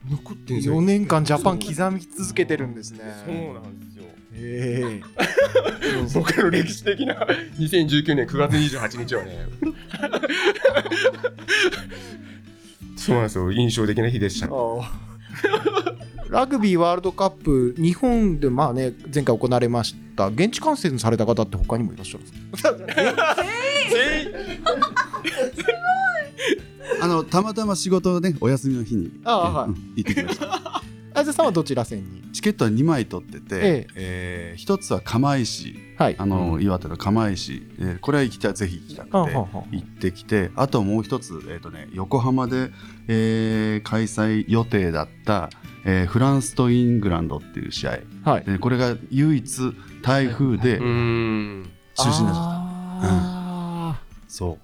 [0.10, 0.78] 残ってんですよ。
[0.78, 3.00] 4年間ジャパン刻み続けてるんですね。
[3.26, 4.04] そうなんですよ。
[4.34, 5.02] え。
[6.14, 7.16] 僕の歴史的な
[7.58, 9.46] 2019年9月28日はね。
[12.98, 13.52] そうなんですよ。
[13.52, 14.48] 印象的な日でした。
[14.48, 14.54] ね
[16.36, 20.28] ラグビーワールドカップ日本でまあね前回行われました。
[20.28, 22.76] 現地観戦された方って他にもいらっしゃるんですか？
[23.90, 24.30] 全員
[27.02, 29.70] あのたまたま仕事ねお休みの日にああはい。
[29.70, 30.82] うん行ってきました。
[31.18, 32.22] あずさんはどちら戦に？
[32.34, 33.88] チケットは2枚取ってて、ええ。
[33.96, 36.16] えー一つは釜石はい。
[36.18, 42.70] あの、岩手の釜石、えーこれは行きたいぜひ行きたくて行ってきてあともう一つ、えーとね、横浜で、
[43.08, 45.50] えー開催予定だった、
[45.86, 48.00] えーフランスとイングランドっていう試合。
[48.24, 48.44] はい。
[48.46, 53.10] でこれが唯一台風で中止になっちゃった。
[53.10, 54.58] あそ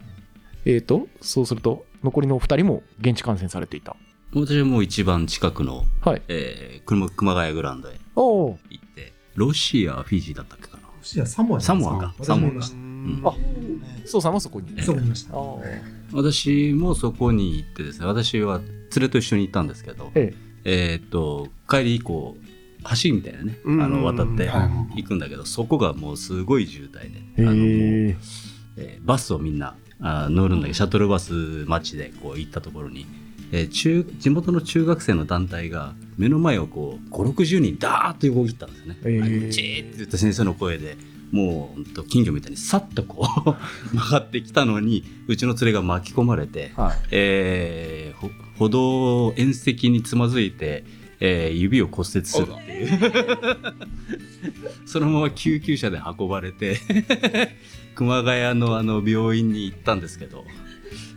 [0.66, 0.68] う。
[0.68, 3.96] ーえーとそうすると残りのお二人も現地観戦されていた。
[4.34, 6.22] 私はもう一番近くの、はい。
[6.28, 10.84] えー熊熊谷グラウンドへ行って、ロシア、フィジーだったっけかな。
[10.84, 12.16] ロシアサモアサモアか。
[12.22, 12.68] サモアか。
[12.74, 13.34] うんあ
[14.06, 14.82] そうさんもそこに。
[14.82, 15.34] そう思いました。
[15.36, 18.68] あー私もそこに行ってですね、私は連
[19.02, 21.00] れと一緒に行ったんですけど、ええ。
[21.02, 22.36] ーっと、帰り以降、
[23.04, 27.62] 橋みたいなね、あうんの渡っては行くんだけど、そこがもうすごい渋滞で、えあのも
[28.78, 31.34] えーバスをみんなあ乗るんだけど、シャトルバス
[31.68, 33.06] 待ちでこう行ったところに、
[33.52, 38.98] えー中地元の中学生の団体が目の前をこう5、60人ダーッと横切ったんですね。
[39.04, 39.50] えー。
[39.50, 40.98] あチーって言った先生の声で、
[41.32, 43.52] もう金魚みたいにさっとこう
[43.96, 46.98] 曲がってきたのに、うちの連れが巻き込まれて、はい。
[47.12, 50.84] えーほ歩道縁石につまずいて、
[51.20, 53.00] えー指を骨折するっていう。
[54.86, 56.78] そのまま救急車で運ばれて
[57.96, 60.46] 熊谷のあの病院に行ったんですけど、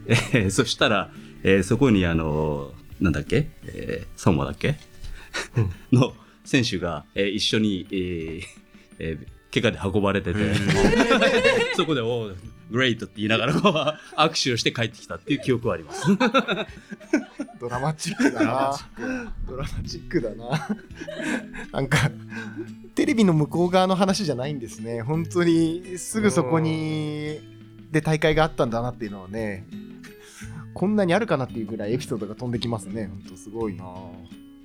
[0.07, 4.77] えーそしたら、えーそこにあのなんだっけ、えーサモアだっけ、
[5.92, 8.42] の選手が、えー一緒に、えー
[9.00, 9.27] えー
[9.60, 10.38] 怪我で運ばれてて、
[11.76, 12.36] そこで、おう、
[12.70, 13.72] グレイトって言いながらこう
[14.18, 16.02] 握手をして帰ってきたっていう記憶はあります。
[17.60, 18.76] ドラマチックだな。
[19.46, 20.68] ドラマチックだな。
[21.72, 22.10] なんか
[22.94, 25.02] テレビの向こう側の話じゃないんですね。
[25.02, 27.38] 本当にすぐそこに
[27.90, 29.66] で大会があったんだなっていうのはね
[30.72, 33.06] こんなにあるかなっていうぐらいエピソードが飛んできますね。
[33.06, 33.84] 本当すごいな。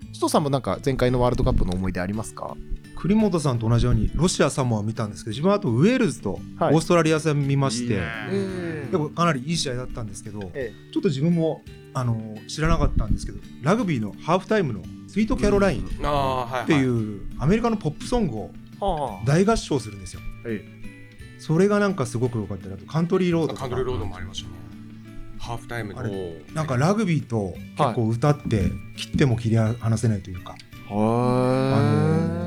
[0.07, 2.55] 首藤さんもなんか前回のワールドカップの思い出ありますか？
[3.01, 6.75] 栗本さんと同じようにロシアサモア見たんですけど自分はあとウェールズとオはい。
[6.75, 11.61] ーストラリア戦見まして、えでもかなりいい試合だったんですけど、えちょっと自分も
[11.93, 16.85] あの知らなかったんですけどラグビーのハーフタイムの「スイートキャロライン」ってい
[17.17, 20.19] うアメリカのポップソングをは大合唱するんですよ。
[20.45, 20.63] え
[21.39, 23.61] それがなんかすごく良かったなとカントリーロードとか。
[23.61, 24.55] カントリーロードもありましたね。
[25.39, 25.93] ハーフタイム
[26.53, 30.53] なんかラグビーと結構歌って切っても切り離せないというか、
[30.89, 32.38] あの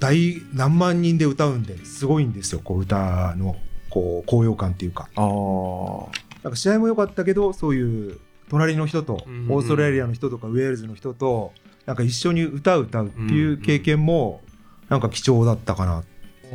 [0.00, 2.60] 大何万人で歌うんですごいんですよ。
[2.64, 3.54] こう歌の
[3.90, 5.08] こう高揚感っていうか。
[5.14, 6.06] あー。
[6.42, 11.52] なんか試合も良かったけどそういう隣の人と、うんオーストラリアの人とかウェールズの人と
[11.86, 14.40] なんか一緒に歌う歌うっていう経験も
[14.88, 16.02] なんか貴重だったかな、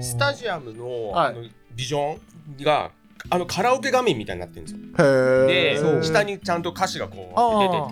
[0.02, 1.28] スタジアムの,、はい。
[1.30, 1.44] あの
[1.76, 2.92] ビジョンが
[3.30, 4.80] あのカラオケ画面みたいになってるんですよ。
[4.98, 7.34] へでー下にちゃんと歌詞がこ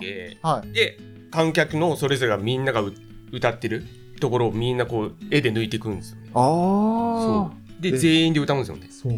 [0.02, 0.38] 出てて。
[0.42, 0.72] はい。
[0.72, 0.98] で
[1.30, 2.92] 観客のそれぞれがみんながう
[3.32, 3.84] 歌ってる
[4.24, 6.30] ところをみんなこう絵で抜いていくんですよね。
[6.34, 8.88] あそでで全員で歌うんですよね。
[8.90, 9.12] そう。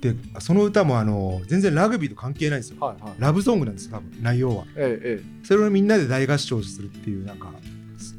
[0.00, 2.76] でその歌もあの全然ラグビーと関係ないんですよ。
[2.80, 3.12] はいはい。
[3.18, 4.64] ラブソングなんですよ多分内容は。
[4.76, 7.52] えええそれをみんなで大合唱するっていうなんか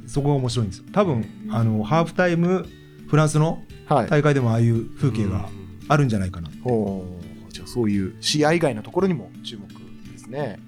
[0.07, 0.85] そそこが面白いんですよ。
[0.93, 2.67] 多分あのハーフタイム
[3.07, 4.09] フランスのえはい。
[4.09, 5.49] 大会でもああいう風景が
[5.87, 7.05] あるんじゃないかな、ほ
[7.49, 9.67] うじゃあそういう試合以外のところにも注目
[10.11, 10.59] ですね。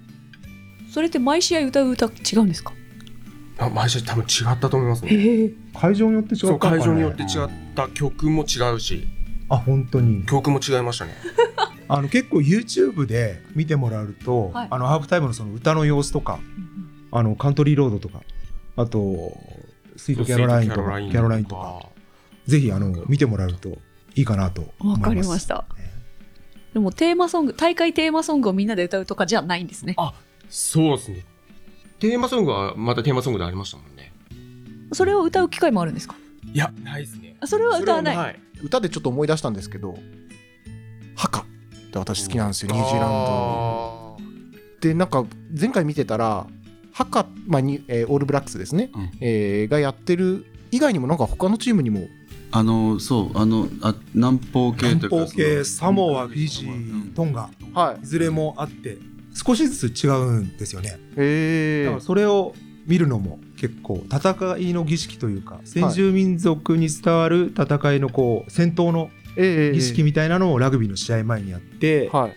[0.90, 2.72] それって毎試合歌う歌違うんですか？
[2.72, 2.74] あ
[3.72, 5.50] 毎週多分違ったと思いますね。
[5.74, 9.06] 会場によって違ったのかな会場によって違った曲も違うし。
[9.48, 10.24] あ本当に。
[10.26, 11.12] 曲も違いましたね。
[11.88, 14.68] あの結構 YouTube で見てもらうと、はい。
[14.70, 16.38] あのハーフタイムのその歌の様子とか
[17.12, 18.22] あのカントリーロードとか
[18.76, 19.38] あと
[19.96, 21.96] スイートキャロラインとかキャロラインとか。
[22.46, 23.78] ぜひあの見てもらうと
[24.14, 25.00] いいかなと思います。
[25.00, 25.64] わかりました。
[26.72, 29.96] でもテーマソング大会テーマソングをみんなで歌うとかじゃないんですね。
[30.48, 31.24] そうですね
[31.98, 34.12] テーマソングはまたテーマソングでありましたもんね。
[34.92, 36.16] それを歌う機会もあるんですか？
[36.52, 37.36] いやないですね。
[37.40, 38.40] あそれは歌わない。
[38.62, 39.98] 歌でちょっと思い出したんですけど、
[41.14, 41.44] ハカっ
[41.90, 44.16] て私好きなんですよ、ニュージーランド。
[44.18, 44.22] あ
[44.80, 45.24] で、なんか
[45.58, 46.46] 前回見てたら、
[46.92, 49.10] ハカ、まあにえーオールブラックスですね、うん。
[49.20, 52.08] えーがやってる以外にもなんか他のチームにも、
[52.52, 57.50] あのそうあのあ南方系というか南方系サモアフィジうんートンガ。
[57.74, 58.98] はいずれもあって
[59.44, 60.90] 少しずつ違うんですよね。
[61.84, 62.54] だからそれを
[62.86, 69.72] 見るのも結構戦いの儀式というか先住民族に伝わる戦いのこう戦闘のええ。
[69.74, 72.32] 儀式みたいなのをラグビーの試合前にやって、はい。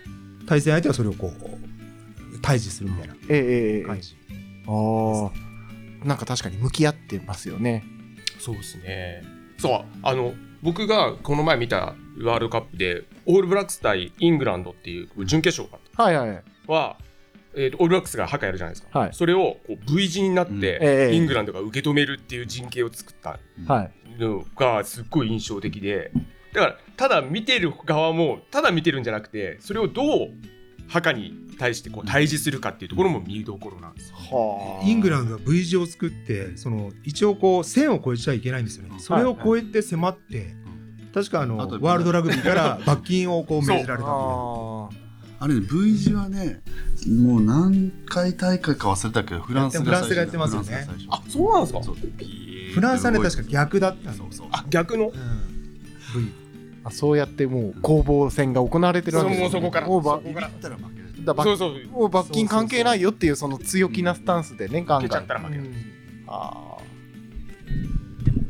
[0.45, 4.17] 対戦相手はそれをこう対峙するみたいな感じ。
[4.67, 7.83] ああなんか確かに向き合ってますよね。
[8.39, 9.23] そうですね。
[9.57, 16.37] そう、あの、僕がこの前見たワールドカップで、オールブラックス対イングランドっていう準決勝があっはいはいはい。
[16.37, 16.97] たは、
[17.55, 18.99] えーとオールブラックスがハカやるじゃないですか。
[18.99, 19.09] はい。
[19.13, 23.91] それをこう V 字になって、ええイングランドが受け止めるっていう陣形を作ったはい。
[24.21, 26.11] のがすっごい印象的で、
[26.53, 30.29] だから、ただ見てる側も、ただ見てるんじゃなくて、それをどう
[30.87, 34.15] ハカに対してこう対峙するかっていうところも見どころなんですよ。
[34.17, 38.95] はイングランドは V 字を作ってその一応こう線を越えちゃいけないんですよね。
[38.99, 40.55] それを越えて迫って、
[41.13, 44.09] 確かあのあとワールドラグビーから罰金をこう命じられた
[45.39, 46.61] ああれね V 字はね
[47.07, 50.87] もう何回大会か忘れたけどフランスフランスがやってますよね。
[51.09, 51.83] あ、そうなんですか？
[51.83, 51.95] そう。
[52.73, 54.47] フランスはね確か逆だったんでそうそう。
[54.51, 55.05] あ、逆の？
[55.05, 55.13] うん。
[55.13, 56.31] V
[56.83, 59.49] あそうやってもう攻防戦が行われてるわけですね。
[59.49, 59.87] そうもうそこから。
[59.87, 61.25] もうばそこから行ったら負ける。
[61.25, 61.87] だばそうそう。
[61.87, 65.69] もう罰金関係ないよっていうその強気なスタンスでね、ガン受けちガンゃったら負ける。
[66.27, 66.77] あ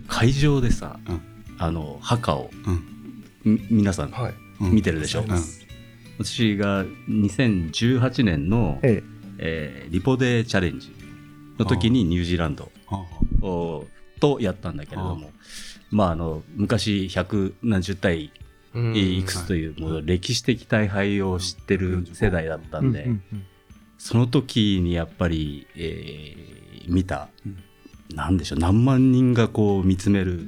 [0.08, 1.21] 会場でさ、うん。
[1.58, 3.23] あの墓を、うん。
[3.43, 4.34] み皆さんはい。
[4.62, 4.71] うん。
[4.71, 5.28] 見てるでしょ、うん
[6.24, 9.04] 私が2018年の、え
[9.38, 9.88] え。
[9.88, 10.94] ーリポデーチャレンジ
[11.58, 12.70] の時にニュージーランド
[14.20, 15.32] とやったんだけれども、
[15.92, 18.34] まああの昔100何十対
[18.74, 23.08] うんいくつという、もう歴史的大敗を知ってる世代だったあんで、
[23.98, 27.30] その時にやっぱり、えー見た、
[28.14, 30.44] なんでしょう何万人がこう見つめる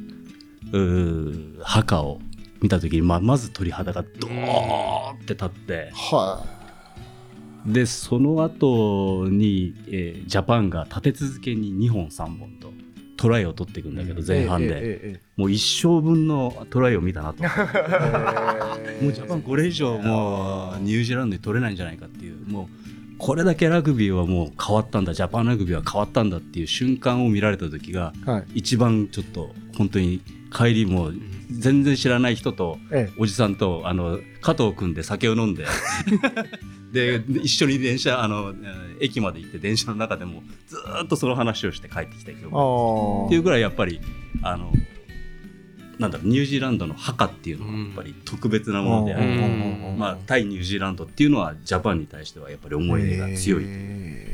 [1.61, 2.19] 墓を
[2.61, 5.91] 見た時にままず鳥肌がドーンって立って。
[5.93, 6.45] は
[7.65, 12.71] でその後に、えージャパンが立て続けに2本3本と
[13.17, 17.43] トライを取っていくんだけどい前半で、もう一生分のトライを見たなと。
[19.03, 22.35] もうジャパンこれ以上もうニュージーランドに取れないんじゃないかっていう。
[22.47, 25.13] もうこれだけラグビーはもう変わったんだ。
[25.13, 28.45] ジャパンラグビーは変わったんだっていう瞬間を見られた時がはい。
[28.55, 30.21] 一番ちょっと本当に
[30.51, 31.11] 帰りも
[31.51, 33.13] 全然知らない人とええ。
[33.17, 35.65] おじさんとあの肩を組んで酒を飲んで
[36.91, 43.99] で一緒に電車あのえー駅まで行って電車の中でもずーっとその話をして帰ってきた記憶っていうぐらいやっぱり
[44.43, 44.71] あの
[45.97, 49.95] なんだろうニュージーランドの墓っていうのはやっぱり特別なものであり、うん。
[49.99, 53.65] まあ、対ニュージーランドっていうのはジャパンに対してはやっぱり思い入れが強い、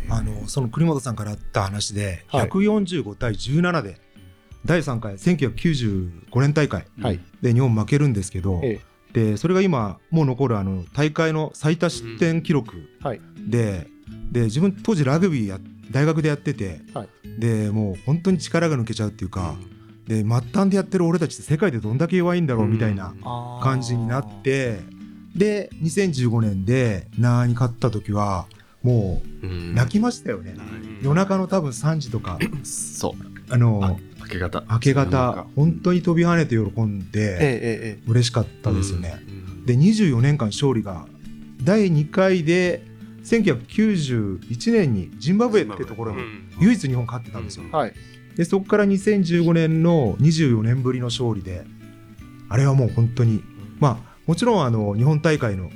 [0.09, 2.49] あのその栗本さんからあった話で、はい。
[2.49, 3.99] 145対17で
[4.67, 7.19] 第3回1995年大会はい。
[7.41, 8.79] で日本負けるんですけど、え
[9.13, 13.21] でそれが今もう残るあの大会の最多失点記録はい。
[13.39, 13.87] で,、
[14.31, 17.07] で自分当時ラグビーや大学でやってて、はい。
[17.39, 19.55] でもう本当に力が抜けちゃうっていうか、
[20.05, 24.79] で末端でやってる俺たちって世界でどんだけ弱いんだろうみたいなあ感じになって
[25.35, 28.47] で2015年でナーに勝った時は
[28.83, 30.55] もう泣きましたよね、
[31.01, 32.37] 夜中の多分3時とか。
[32.63, 33.37] そう。
[33.49, 34.63] あの明け方。
[34.69, 35.47] 明け方。
[35.55, 39.19] 本当に飛び跳ねて喜んえでええ嬉しかったですよね。
[39.65, 41.05] で24年間勝利が
[41.63, 42.81] 第2回で
[43.23, 46.21] 1991年にジンバブエってところに
[46.59, 47.65] 唯一日本勝ってたんですよ。
[47.67, 47.93] えはい。
[48.35, 51.65] でそこから2015年の24年ぶりの勝利で
[52.49, 53.43] あれはもう本当に
[53.79, 55.69] まあもちろんあの日本大会の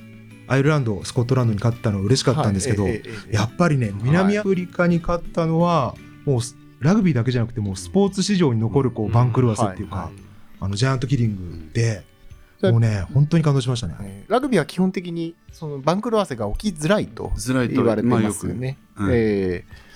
[0.47, 2.91] アイルランドスコットランドに勝ったのは嬉しかったんですけど、はい。
[2.93, 3.35] ええええ。
[3.35, 10.11] やっぱりね南アフリカに勝ったのはもうスラグビーだけじゃなくてもうスポーツ史上に残るこう番狂わせっていうか、はい。
[10.59, 12.11] あのジャイアントキリングで、うん
[12.63, 13.95] もうね本当に感動しましたね。
[14.01, 18.77] えーラグビーは基本的にその番狂わせが起きづらいと言われてますよね。
[18.93, 19.91] まあよくうんえー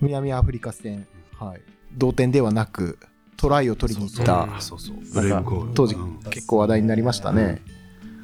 [0.00, 1.06] 南アフリカ戦、
[1.38, 1.60] はい、
[1.92, 2.98] 同点ではなく
[3.36, 4.48] トライを取りに行った
[5.74, 6.18] 当時うん。
[6.30, 7.62] 結構話題になりましたね。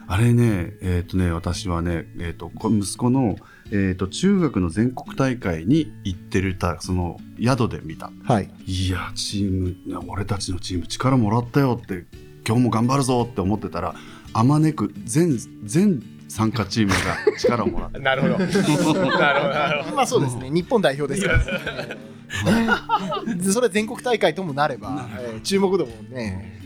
[0.09, 3.37] あれねえっ、とね私はねえっ、とこ息子の
[3.73, 8.11] えっ、と中学の全国大会に行ってるたその宿で見た。
[8.25, 12.05] はい、いやチーム俺たちのチーム力もらったよって
[12.47, 13.95] 今日も頑張るぞって思ってたら
[14.33, 18.39] あまねく全全参加チームが力をもらった なるほど。
[18.39, 19.97] なるほど、なるほど。
[19.97, 21.39] まあそうですね、日本代表ですから、
[23.35, 26.61] ね、それ全国大会ともなれば、えー注目度もね、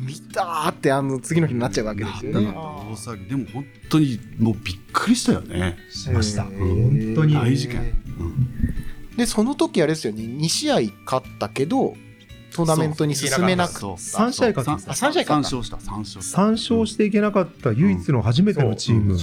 [0.00, 2.48] 見たーってあの次の日になっちゃうわけですよね。
[2.48, 3.24] 大騒ぎ。
[3.26, 5.76] でも本当にもうびっくりしたよね。
[5.90, 7.80] しました、えー本当に大事件、
[8.18, 9.16] うん。
[9.16, 11.94] で、その時あれですよね、2試合勝ったけど、
[12.52, 13.92] トーナメントに進めなくて、そう。
[13.94, 15.48] 3試合勝ったんですあ三試合勝った。
[15.48, 15.80] 三勝した。
[15.80, 16.38] 三勝した。
[16.38, 19.14] 3勝していけなかった唯一の初めてのチーム。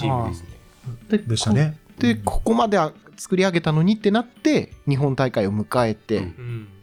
[1.27, 1.77] でしたね。
[1.99, 2.77] で、ここまで
[3.17, 6.67] 作り上げたのにってなって日本大会を迎えて、うん。
[6.69, 6.76] そ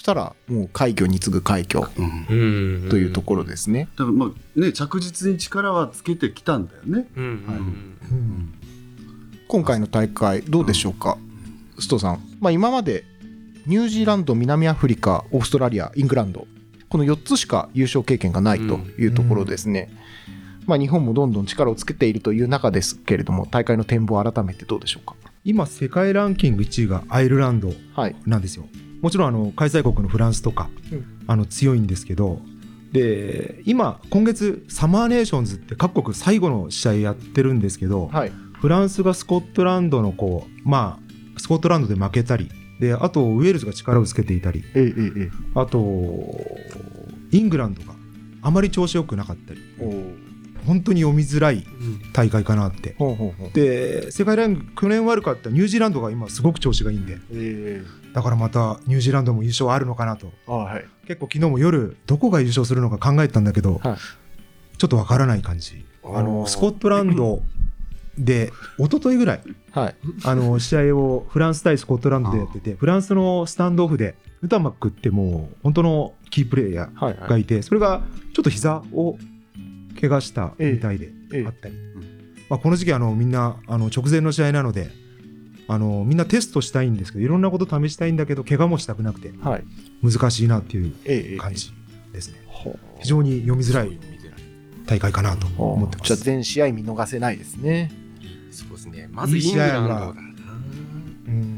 [0.00, 2.84] したらもう快挙に次ぐ快挙うん。
[2.84, 3.88] うんというところですね。
[3.98, 7.06] だからまあね着実に力はつけてきたんだよね。
[7.16, 8.54] うんうんうん。
[9.46, 11.18] 今回の大会どうでしょうか、
[11.78, 13.04] ストさん、まあ、今まで
[13.66, 16.46] ニュージーランド南アフリカオーストラリアイングランド。
[16.88, 19.90] この4つしか優勝経験がないというところですね、
[20.66, 25.14] まあ、日本もどんどん力をつけているという中ですけれども大会の展望改めてどうでしょうか？
[25.44, 28.16] 今世界ランキング1位がアイルランドはい。
[28.26, 28.64] なんですよ
[29.00, 31.04] もちろんあの開催国のフランスとか、うん。
[31.26, 32.40] あの強いんですけど
[32.92, 38.32] で今今月サマーネーションズって各国最後の試合やってるんですけど、はい。
[38.60, 45.78] フランスがスコットランドのこうまあスコットランドで負けたりであとウェールズが力をつけていたりええええあと
[47.30, 47.94] イングランドが
[48.42, 49.60] あまり調子よくなかったり
[50.66, 51.64] 本当に読みづらい
[52.12, 52.94] 大会かなって。
[52.98, 53.50] ほうほうほう。
[53.52, 57.18] で世界ランク去年悪かったニュージーランドが今すごく調子がいいんで。
[57.32, 57.82] え
[58.12, 60.32] だからまたニュージーランドも優勝あるのかなと。
[60.48, 60.84] えはい。
[61.06, 63.96] 結構昨日も夜どこが優勝するのか考えてたんだけど、はい。
[64.78, 65.84] ちょっとわからない感じ。
[66.04, 67.42] あのスコットランド
[68.18, 69.40] で一昨日ぐらい
[69.72, 69.96] はい。
[70.24, 78.02] あの試合をフランス対スコットランドでやっててフランスのスタンドオフでヌタマックってもう本当のキープレイヤーはいがいてそれが
[78.34, 79.18] ちょっと膝を
[80.00, 81.74] 怪我したみたいでええあったり、
[82.48, 84.90] まあ、この時期あのみんなあの直前の試合なので
[85.72, 89.64] あのみんなテストしたいんですけどいろんなこと試したいんだけど怪我もしたくなくてはい。
[90.02, 91.72] 難しいなっていうええ感じ
[92.12, 92.42] ですね。
[92.48, 92.78] ほう。
[92.98, 93.96] 非常に読みづらい
[94.84, 96.08] 大会かなと思ってます。
[96.08, 97.92] じゃあ全試合見逃せないですね。
[98.50, 99.08] そうですね。
[99.12, 100.06] まずイングランドだな。
[100.08, 101.56] うん。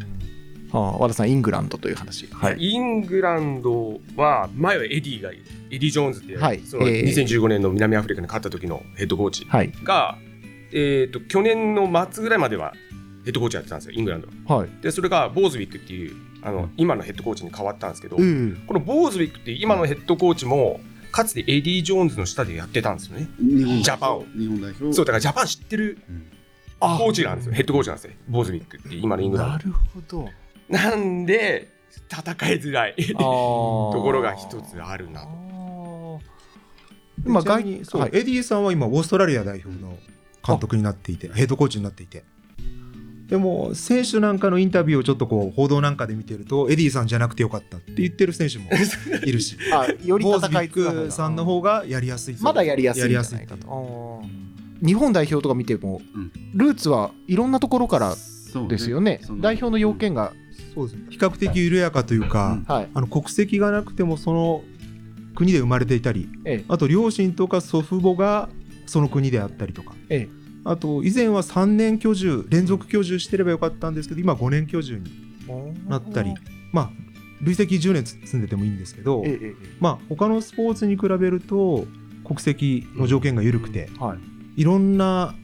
[0.70, 2.28] はあ和田さんイングランドという話。
[2.30, 2.56] はい。
[2.58, 6.60] イングランドは前はエディがいるエディ・ジョーンズっていう、はい。
[6.60, 7.04] そのえー。
[7.04, 9.72] 2015年の南アフリカに勝った時のヘッドコーチはい。
[9.84, 10.18] が、
[10.70, 12.74] えー、と去年の末ぐらいまでは
[13.24, 14.70] ヘッドコーチやってたんですよイングランドははい。
[14.80, 20.80] でそれがボーズウィックっていうあの今のヘッドコーチに変わったんですけど、ええこのボーズウィックっていう今のヘッドコーチも
[21.12, 23.28] かつてエディ・ジョーンズの下でやってたんですよね。
[23.38, 24.24] 日本ジャパンを。
[24.36, 24.92] 日本代表。
[24.92, 26.26] そうだからジャパン知ってるうん。
[26.80, 27.52] コーチなんですよ。
[27.52, 28.12] ヘッドコーチなんですよ。
[28.28, 30.28] ボーズウィックって今のイングランなるほど。
[30.68, 31.68] ドなんで
[32.10, 32.94] 戦いづらい。
[32.96, 33.14] と
[33.94, 36.20] ところが一つあるなと。
[37.24, 38.00] まあちなみにそう。
[38.00, 38.10] はい。
[38.14, 39.98] エディさんは今オーストラリア代表の
[40.44, 42.24] 監督になっていてヘッドコーチになっていて
[43.32, 48.68] でも選手なんかのインタビューをちょっとこう報道なんかで見てるとエディさんじゃなくてよかったって言ってる選手も
[49.24, 49.56] いるし。
[49.72, 54.22] あよりボーズビッ戦いづらいクさんの方がやりやすいまだやりやすいんじゃやりやすいないかと
[54.84, 56.30] 日本代表とか見ても、うん。
[56.52, 58.68] ルーツはいろんなところからそうね。
[58.68, 59.20] ですよね。
[59.22, 60.34] その代表の要件が、
[60.74, 61.06] そうですね。
[61.08, 62.88] 比較的緩やかというか、はい。
[62.92, 64.62] あの国籍がなくてもその
[65.34, 66.64] 国で生まれていたりええ。
[66.68, 68.50] あと両親とか祖父母が
[68.84, 75.10] その国であったりとか、ええあと以前は3年居住連続居住してればよかったんですけど今5年居住に
[75.88, 76.34] なったり
[76.72, 76.90] まあ
[77.42, 79.24] 累積10年住んでてもいいんですけど、
[79.80, 81.86] まあ他のスポーツに比べると
[82.24, 84.60] 国籍の条件が緩くて、はい。
[84.60, 85.34] いろんな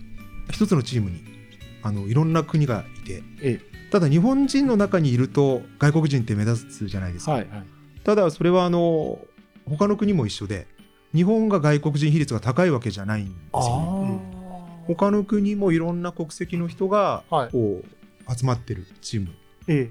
[0.51, 1.25] 一つのチームに
[1.83, 3.61] あのいろんな国がいて、え
[3.91, 7.65] ただ日本人の中にいると外国人って目立つじゃないですか、はいはい。
[8.05, 9.19] ただそれはあの
[9.69, 10.69] 他の国も一緒で
[11.15, 14.38] 日本が外国人比率が高いわけじゃないんですよね。
[14.89, 17.51] 他の国もいろんな国籍の人がはい。
[17.51, 19.31] こう集まってるチーム、
[19.69, 19.91] え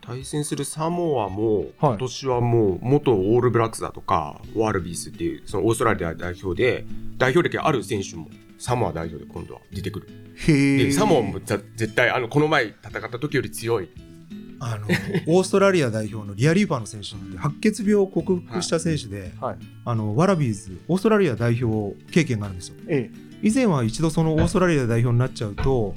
[0.00, 1.68] 対戦するサモアも、はい。
[1.80, 6.84] 今年はもう元オールブラックスだとかワールビースっていうそのオーストラリア代表で
[7.18, 8.28] 代表歴ある選手も
[8.58, 10.08] サモア代表で今度は出てくる。
[10.48, 10.84] えへえ。
[10.86, 13.90] でサモアもざ絶対あのこの前戦った時より強い。
[14.60, 14.86] あの
[15.26, 19.56] オーストラリア代表のリア・リーパーの選手って白血病を克服した選手で、はい。
[19.84, 22.76] あのワラビーズオーストラリア代表経験があるんですよ。
[22.86, 23.10] え
[23.42, 25.94] 以前は一度そのオーストラリア代表になっちゃうと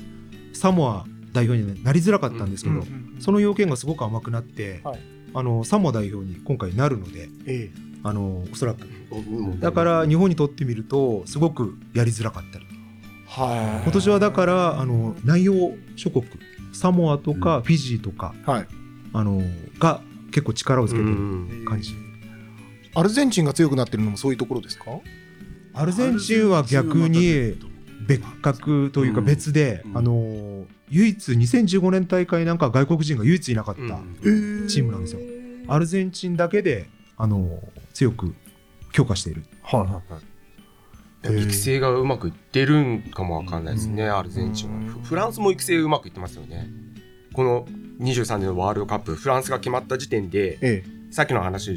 [0.54, 2.84] サモア代表になりづらかったんですけど、
[3.20, 5.00] その要件がすごく甘くなって、はい。
[5.34, 7.72] あのサモア代表に今回なるのでええ。
[8.04, 8.88] あのおそらく。
[9.12, 9.60] うん。
[9.60, 12.60] だから日本にとってみるとすごくやりづらかった。
[12.60, 12.66] り
[13.28, 13.84] はい。
[13.84, 15.54] 今年はだからあの内洋
[15.98, 16.26] 諸国
[16.72, 18.68] サモアとかフィジーとか、はい。
[19.14, 19.42] あの
[19.78, 21.66] が結構力をつけてるうん。
[21.68, 21.96] 感じ、
[22.94, 24.86] アルゼンチンが強くなってるのもそういうところですか？
[25.76, 27.56] アルゼンチンは逆に
[28.08, 29.26] 別格というかうん。
[29.26, 29.98] 別で、うん。
[29.98, 33.86] あの唯一2015年大会なんか外国人が唯一いなかったう
[34.32, 34.68] ん。
[34.68, 35.20] チームなんですよ。
[35.68, 37.60] アルゼンチンだけであの
[37.94, 38.34] 強く
[38.92, 39.44] 強化している。
[39.64, 40.26] はいはい
[41.28, 44.76] 育成がうまくいってるんかもわかんないですね、アルゼンチンは。
[44.76, 46.68] うんフフランスも育成うまくいってますよね。
[47.34, 47.66] この
[48.00, 51.76] 23年のワールドカップフランスが決まった時点でえさっきの話、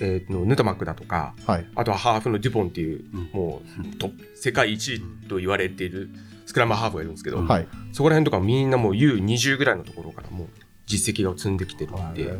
[0.00, 1.66] えーのヌタマックだとかえはい。
[1.74, 3.30] あとはハーフのデュポンっていう、うん。
[3.32, 3.62] も
[3.94, 6.10] うトップ世界一位と言われている
[6.44, 7.68] スクラムハーフがいるんですけど、はい。
[7.92, 10.48] そこら辺とかみんなもう U20 ぐらいのところからもう
[10.86, 12.32] 実績が積んできてるんで、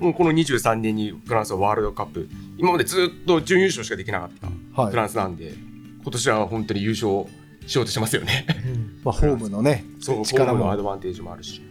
[0.00, 2.28] もうこの23年にフランスはワールドカップ。
[2.58, 4.30] 今までずっと準優勝しかできなかっ
[4.74, 4.90] たはい。
[4.90, 5.54] フランスなんで、
[6.02, 7.26] 今年は本当に優勝
[7.66, 8.46] しようとしてますよね。
[9.04, 10.70] まあ、ホームのね、そう、力も。
[10.70, 11.62] アドバンテージもあるし。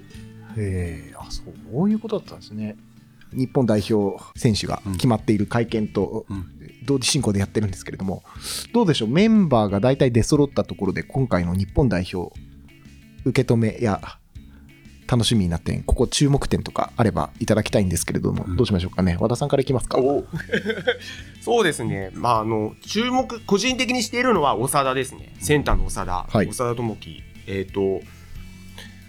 [0.58, 1.44] へえあそ
[1.84, 2.76] ういうことだったんですね。
[3.36, 6.46] 日本代表選手が決まっている会見とうん。
[6.86, 8.24] 同時進行でやってるんですけれども、
[8.74, 12.34] どうでしょう、メンバーが大体出揃ったところで、今回の日本代表、
[13.26, 14.02] 受け止めや
[15.08, 18.56] 楽しみになって、ここ注目点とかあればいただきたいんですけれども、うん。
[18.58, 19.98] どうしましょうかね、和田さんからいきますか。
[20.00, 20.26] お。
[21.42, 26.48] そうですね、まあ、あの注目、個人的にしているのは長田ですね、センターの長田、はい。
[26.48, 28.02] 長田智樹、えっ、と、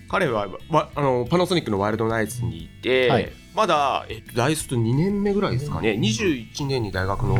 [0.08, 7.36] 彼はわあのパナソニックのワイルドナイツにいて、はいまだ、えっと大卒2年目ぐらいですかね、21年に大学の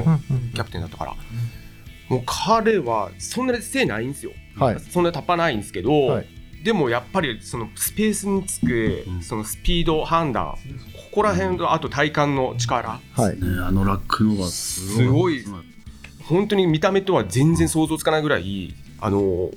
[0.55, 1.15] キャプテンだったから、
[2.09, 4.81] もう彼はそんなに背ないんですよ、はい。
[4.81, 6.27] そんなにタッパないんですけど、はい。
[6.63, 9.23] でもやっぱりそのスペースにつくうん。
[9.23, 10.57] そのスピード、判断、こ
[11.13, 13.01] こら辺とあと体幹の力。
[13.13, 13.41] はい。
[13.41, 15.41] ね、あのラックのがすすごい。
[15.41, 15.51] す
[16.23, 19.51] 本当に見た目とは全然想像つかないぐらい、あの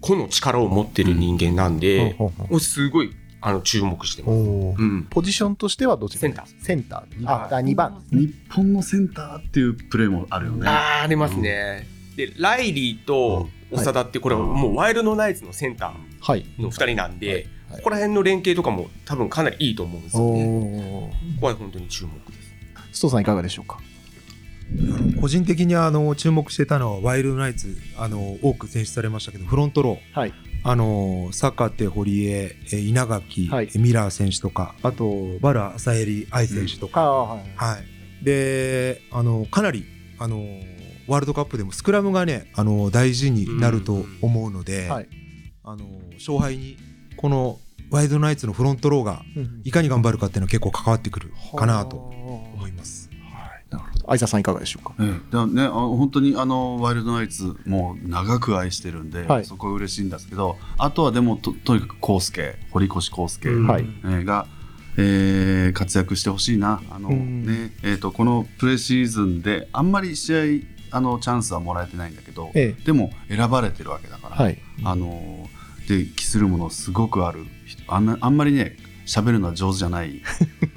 [0.00, 2.16] 個の力を持ってる人間なんで、
[2.58, 3.10] すごい
[3.48, 4.32] あの注目してます。
[4.32, 6.64] うん、ポジションとしてはどちらセンター。
[6.64, 7.28] センター。
[7.30, 8.02] あ、あ2番。
[8.10, 10.66] 日本のセンターっていうプレーもあるよね。
[10.68, 11.86] あーありますね。
[12.16, 16.44] でライリーと長田ってこれはもうワイルドナイツのセンタはい。
[16.58, 21.10] ーの2人なんで、はいここら辺の連携とかも多分かなりいいと思うんですよね。
[21.34, 22.40] ここは本当に注目で
[22.92, 23.00] す。
[23.00, 23.80] 須藤さんいかがでしょうか？
[25.20, 30.32] 個人的にあの注目してたのはワイルドナイツあの多く選出されましたけどフロントローはい。
[30.62, 33.70] あの坂手堀江え稲垣、はい。
[33.76, 37.40] ミラー選手とかあとバラ朝襟愛選手とか、はい。
[37.56, 39.84] はい、であのかなり
[40.18, 40.44] あの
[41.06, 45.08] ワールドカップでもスクラムがねあの大事になると思うので、はい。
[45.62, 45.84] あの
[46.14, 46.76] 勝敗に
[47.16, 47.58] この
[47.90, 49.22] ワイルドナイツのフロントローが
[49.64, 52.12] いかに頑張るかっていうのは結構関わってくるかなと。
[54.06, 54.94] 相沢さんいかがでしょうか？
[55.00, 59.44] ええ、だね、あ本当にあのワイルドナイツもう長く愛してるんで、はい。
[59.44, 63.66] そこは嬉しいんですけどあとはでもととにかく康介堀越康介、うん。
[63.66, 63.82] はい。
[63.82, 64.46] えーが、
[64.96, 66.80] えー活躍してほしいな。
[66.90, 67.44] あの、うん。
[67.44, 74.58] ねえー、とこのプレシーズンであんまり試合あのチャンスはもらえてないんだけど、えでも選ばれてるわけだから、はい。
[74.84, 75.48] あの
[75.88, 77.44] で期するものすごくある。
[77.66, 78.76] 人あんなあんまりね
[79.06, 80.22] 喋るのは上手じゃない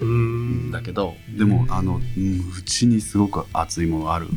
[0.06, 4.28] んだけどでもあのうんうちにすごく熱いものがある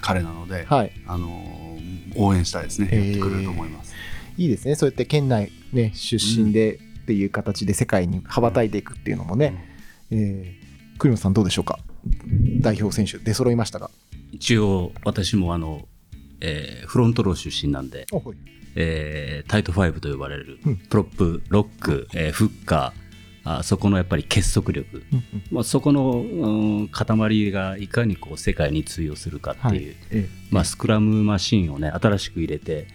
[0.00, 0.92] 彼なので、はい。
[1.06, 1.78] あの
[2.16, 3.92] 応援したいですね、えーやってくれると思います。
[4.38, 4.74] いいですね。
[4.74, 9.76] そうやって県内ね、出身でっていう形で世界に羽ばたいていくっていうのもね。
[10.10, 11.78] えー、栗本さんどうでしょうか？
[12.60, 13.90] 代表選手出揃いましたが。
[14.32, 15.86] 一応私もあの、
[16.40, 18.36] えーフロントロー出身なんで、おはい。
[18.76, 22.99] えータイト5と呼ばれるうんプロップロック、えーフッカー
[23.44, 25.02] あそこのやっぱり結束力、
[25.50, 32.86] まあ、そこの、うん塊がいかにこう世界に通用するかっていう、えまあ、スクラムマシンをね新しく入れて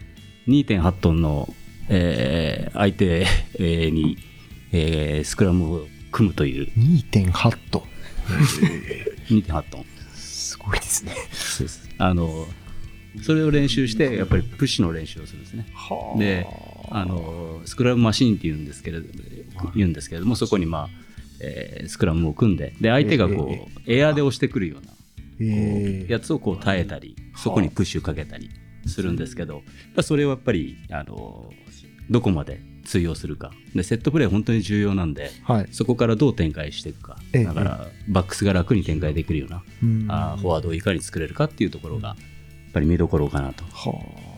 [0.48, 1.54] 2.8トンの、
[1.90, 4.18] えー相手、えーに、
[4.72, 6.72] えースクラムを組むという。
[6.78, 7.84] 2.8と。
[9.30, 9.86] 2.8トン。
[10.14, 11.14] すごいですね。
[11.34, 11.90] そうです。
[11.98, 12.48] あの
[13.22, 15.66] それを練習してやっぱりプッシュの練習をするんですね。
[16.18, 16.48] で
[16.92, 19.08] あのスクラムマシンっていうんですけれど
[19.76, 20.90] 言うんですけれどもそこに、まあ
[21.40, 24.92] えースクラムを組んでで相手がこう、エアで押してくるような
[25.40, 26.12] えー。
[26.12, 28.50] やつをこう耐えたりそこにプッシュかけたり
[28.88, 29.64] するんですけど、
[30.02, 31.52] それはやっぱりあの
[32.10, 33.52] どこまで通用するか。
[33.74, 35.68] でセットプレー本当に重要なんではい。
[35.72, 37.18] そこからどう展開していくか。
[37.34, 40.06] ええだからバックスが楽に展開できるようなうん。
[40.08, 42.18] あーフォワードをいかに作れるかっていうところがやっ
[42.74, 43.64] ぱり見どころかなと。
[43.66, 44.35] はあ、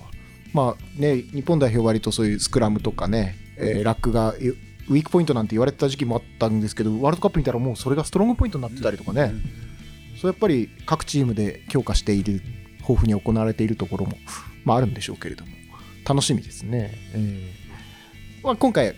[0.53, 9.33] まあね、日本代表割とそういうスクラムとかね、えーラックがウィークポイントなんて言われてた時期もあったんですけど、ワールドカップ見たらもうそれがストロングポイントになってたりとかね、
[10.21, 12.41] そうやっぱり各チームで強化している、
[12.79, 14.17] 豊富に行われているところも、
[14.63, 15.51] まあ、あるんでしょうけれども、
[16.07, 16.91] 楽しみですね。
[17.13, 17.67] えー
[18.43, 18.95] まあ、今回、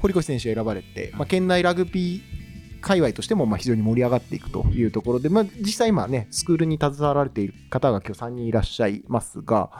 [0.00, 2.22] 堀越選手選ばれて、まあ、県内ラグビー
[2.80, 9.70] 界隈としてもまあ非常に盛り上がっていくというところで、まあ、実際今ね、スクールに携わられている方が今日3人いらっしゃいますが、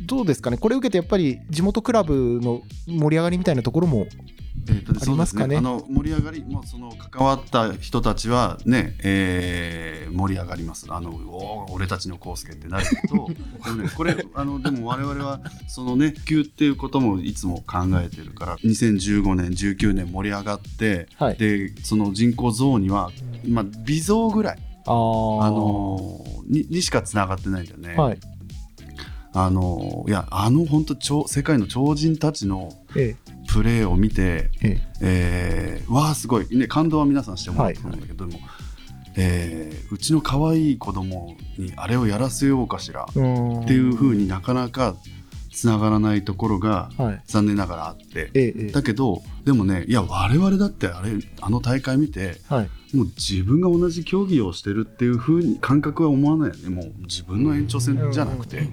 [0.00, 4.06] どうですかね、これを受けてやっぱり地元クラブの盛り上がりみたいなところも、
[4.68, 5.46] ありますかね？
[5.46, 10.86] そうですあの盛り上がりもうその関わった人たちはね、えー盛り上がります。
[10.88, 13.26] あのおー俺たちの康介ってなるけど
[13.64, 21.36] でもねこれあのでも我々はそのね普及っていうこともいつも考えてるから2015年19年盛り上がって、はい。
[21.36, 23.10] でその人口増には、
[23.46, 27.96] まあ、微増ぐらいあのーににしかつながってないんだよね。
[27.96, 28.18] はい、
[29.38, 33.16] あのいやあの本当超世界の超人たちのえ
[33.52, 35.82] プレーを見て、ええ。
[35.86, 38.40] ーわあすごい、ね、感動は皆さんしてもらったと思うんだけど、でも
[39.14, 43.60] えーうちの可愛い子供にあれをやらせようかしらえうん。
[43.60, 44.96] っていうふうになかなか
[45.52, 47.22] つながらないところがはい。
[47.26, 48.30] 残念ながらあって。
[48.32, 48.72] ええええ。
[48.72, 51.10] だけどでもねいや我々だってあれ
[51.42, 52.70] あの大会見てはい。
[52.96, 56.74] もう自分が同じ競技をしてるっていう風に感覚は思わないよね。
[56.74, 58.70] もう自分の延長線じゃなくて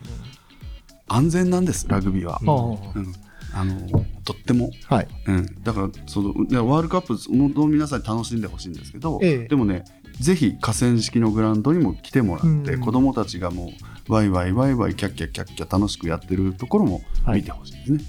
[1.08, 2.52] 安全なんですラグビーは、あ
[2.98, 3.14] うん、
[3.54, 5.08] あのとっても、あはい。
[5.28, 9.48] うん、だからそのでワールドカップ本当に皆さんに楽しんでほしいんですけど、ええ。
[9.48, 9.84] でもね
[10.20, 12.82] ぜひ河川敷のグラウンドにも来てもらって、うん。
[12.82, 13.72] 子供たちがも
[14.08, 18.00] うワイワイワイワイキャッキャキャッキャ楽しくやってるところも見てほしいですね。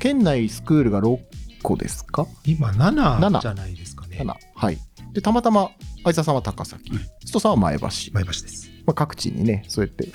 [0.00, 1.18] 県内スクールが6
[1.62, 2.26] 個ですか？
[2.44, 4.18] 今7 7じゃないですかね。
[4.20, 4.78] 7はい。
[5.12, 5.70] でたまたま
[6.04, 6.90] 相沢さんは高崎。
[6.90, 8.70] 須藤さんは前橋、前橋です。
[8.84, 10.08] まあ、各地にねそうやって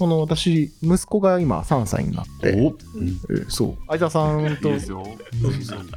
[0.00, 3.76] あの私息子が今3歳になってえーそう。
[3.88, 4.70] 相沢さんと。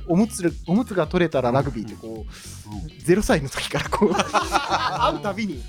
[0.07, 5.61] おむつおむつが取れたらラグビーってこう0歳の時からこう 会うたびに。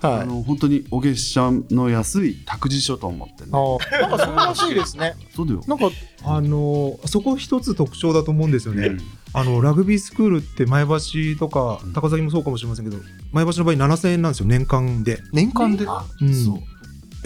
[0.00, 0.20] はい。
[0.20, 3.50] あの本当にお月謝の安い託児所と思ってね。
[3.52, 5.14] あなんかそうらしいですね。
[5.34, 5.62] そうだよ。
[5.66, 5.90] なんか
[6.24, 9.00] あのそこ一つ特徴だと思うんですよね、うん。
[9.32, 11.92] あのラグビースクールって前橋とかうん。
[11.92, 13.02] 高崎もそうかもしれませんけど
[13.32, 15.86] 前橋の場合7000円なんですよ年間で、年間で？
[16.20, 16.34] うん。
[16.34, 16.58] そう。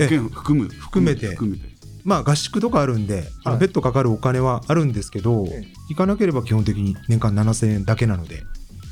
[0.07, 1.29] 含む含めて。
[1.29, 1.71] 含めて。
[2.05, 8.43] まあ合宿とかあるんで、あのはい別途かかるお金はあるんですけど、え行かなければ基本的に年間7000円だけなので。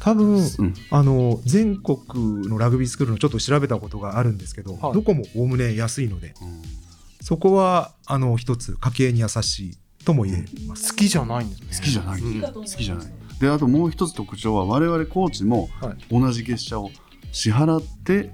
[0.01, 0.75] 多分うん。
[0.91, 4.93] あの全国のラグビースクールのちょっと調べたことがあるんですけど、はい。
[4.93, 6.35] どこもおおむね安いので。
[7.21, 10.93] そこはあの一つ家計に優しいとも言えます。
[10.93, 11.67] 好きじゃないんですね。
[11.79, 12.21] 好きじゃない。
[12.21, 12.41] うん。
[12.41, 13.07] 好きじゃない。
[13.41, 15.97] であともう一つ特徴は我々コーチもはい。
[16.11, 16.91] 同じ月謝を
[17.33, 18.31] 支払って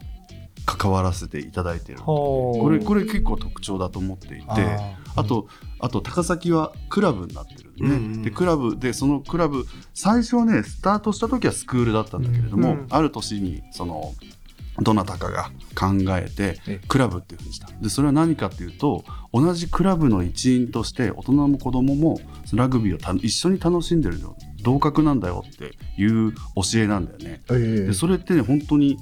[0.66, 2.00] 関わらせていただいている。
[2.00, 5.04] ここれこれ結構特徴だと思っていて。
[5.16, 5.46] あと
[5.78, 14.12] あと高崎はクラブになってるんで,、うんうんでクラブでそのクラブ最初はねスタートした時はスクールだったんだけれども、うんある年にその
[14.82, 22.18] どなたかが考えてえクラブっていうふうにしたでそれは何かっていうと同じクラブの一員として大人も子供も
[22.52, 27.42] ラグビーをた一緒に楽しんでるの同格なんだよっていう教えなんだよね。
[27.50, 28.98] えでそれってね本当に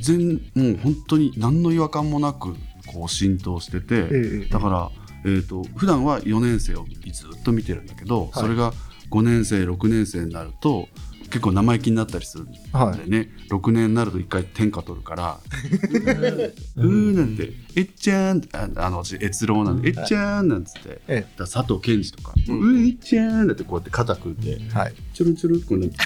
[0.00, 2.54] 全もう本当に何の違和感もなく
[2.86, 4.90] こう浸透してて、えだから、
[5.24, 8.72] えー、と普段は4年生をずっと見てるんだけど、それが
[9.10, 10.88] 5年生6年生になると
[11.26, 13.10] 結構生意気になったりするんではい。
[13.10, 15.40] ね、6年になると1回天下取るから
[16.76, 24.94] 「うー」なんて「えっちゃん」ああの私越郎なんで「えっちゃん」なんつって、えだから佐藤健二とか「うん、えっちゃん」なんてこうやって肩組んではい。
[25.12, 25.96] ちょろちょろこうなって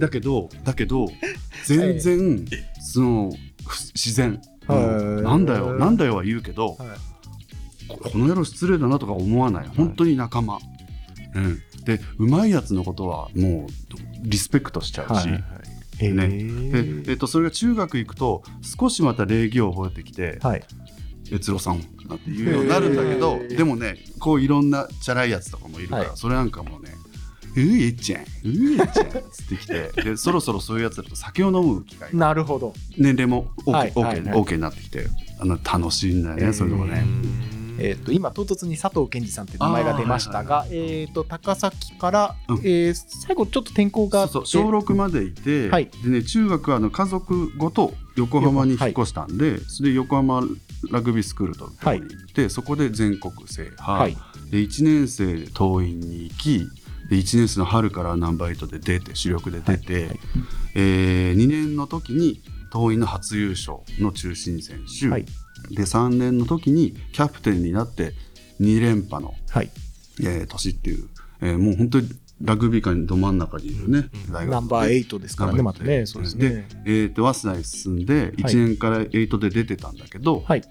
[0.00, 1.08] だけどだけど
[1.64, 2.44] 全然
[2.80, 3.32] その
[3.66, 5.22] ふ自然、はい。
[5.22, 6.76] なんだよなんだよは言うけど、はい。
[7.88, 9.68] ここの野郎失礼だなとか思わない。
[9.68, 10.58] 本当に仲間、
[11.34, 13.70] うん、でうまいやつのことはもう
[14.22, 15.44] リスペクトしちゃうし、ね。
[15.98, 17.04] ー。
[17.04, 20.64] でえっと、それが中学行くと少しまた礼儀を覚えてきてはい
[21.30, 26.16] 「悦郎さん」なんて言うようになるんだけどでもねこういろんなチャラいやつとかもいるから、はい。
[26.16, 26.94] それなんかもうね
[27.56, 28.22] 「ういえっちゃん。
[28.22, 29.90] ういえっちゃん」っつってきて。
[30.02, 32.18] で そろそろそういうやつだと酒を飲む機会が。
[32.18, 32.74] なるほど。
[32.96, 34.42] 年齢も OK,、はい OK はいはい。
[34.42, 35.06] OK になってきて
[35.38, 36.52] あの楽しいんだよね、えー。
[36.52, 37.04] そういうのがね。
[37.82, 42.58] えー、と今唐突に佐藤健二さんって名前が出ましたが、えー、と高崎から、うん。
[42.58, 45.90] えー最後ちょっと転校があってそうそう小6までいて、はい。
[46.04, 50.42] でね、中学はあの家族ごと横浜に引っ越したんで、それで横浜
[50.90, 54.16] ラグビースクールというところに行って、そこで全国制覇、はい。
[54.50, 56.68] で1年生で桐蔭に行き
[57.10, 60.18] で1年生の春からナンバー8で出て主力で出て、はい
[60.76, 62.40] え2年の時に
[62.72, 65.26] 桐蔭の初優勝の中心選手、はい。
[65.70, 68.12] で3年の時にキャプテンになって
[68.60, 69.70] 2連覇の、はい。
[70.20, 71.08] えー年っていう、
[71.40, 72.08] えーもう本当に
[72.40, 76.66] ラグビー界のど真ん中にいるね、大学ナンバー8ですからねまたねそうですね。
[76.86, 80.62] えー、と早稲田に進んで1年から8で出てたんだけど、はい。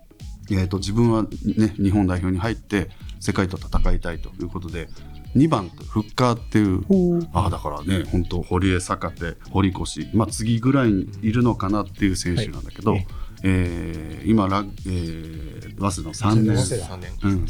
[0.52, 4.88] えー、と自分は、ね、日本代表に入って世界と戦いたいということで
[5.36, 13.08] 2番とフッカーっていうああだからね本当堀江坂手堀越、まあ、次ぐらいにいるのかなっていう選手なんだけど、はい。
[13.44, 16.58] えー今ラ、えー、早稲田の3年。
[16.58, 17.12] 早稲田3年。
[17.24, 17.46] うん、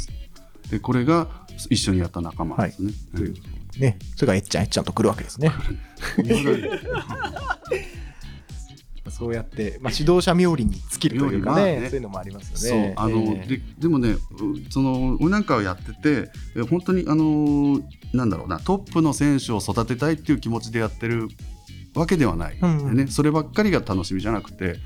[0.70, 1.28] でこれが
[1.70, 2.94] 一緒にやった仲間ですね。
[3.16, 3.36] という
[3.80, 5.52] ねそれがえっちゃんえっちゃんと来るわけですね
[9.10, 11.90] そうやって、まあ、指導者冥利に尽きるというかね,、ね。
[11.90, 14.20] そういうのもありますそうよねあの、えーででもねう
[14.70, 17.82] その俺なんかをやっててえ本当にあの
[18.14, 21.28] なんだろうなトップの選手を育てたいっていう気持ちでやってる
[21.96, 24.78] わけではない、うんでね、そればっかりが楽しみじゃなくて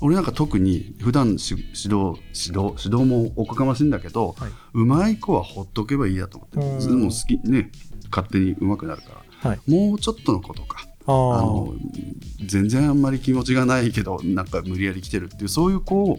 [0.00, 1.64] 俺なんか特に普段し指
[1.94, 4.50] 導指導指導もおこがましいんだけど、はい。
[4.74, 6.98] うまい子はほっとけばいいやと思ってうん。
[7.00, 7.70] でも好きね
[8.10, 9.70] 勝手にうまくなるから、はい。
[9.70, 11.74] もうちょっとのことかああの
[12.44, 16.18] 全然あんまり気持ちがないけどなんか無理やり来てるっていうそういう子を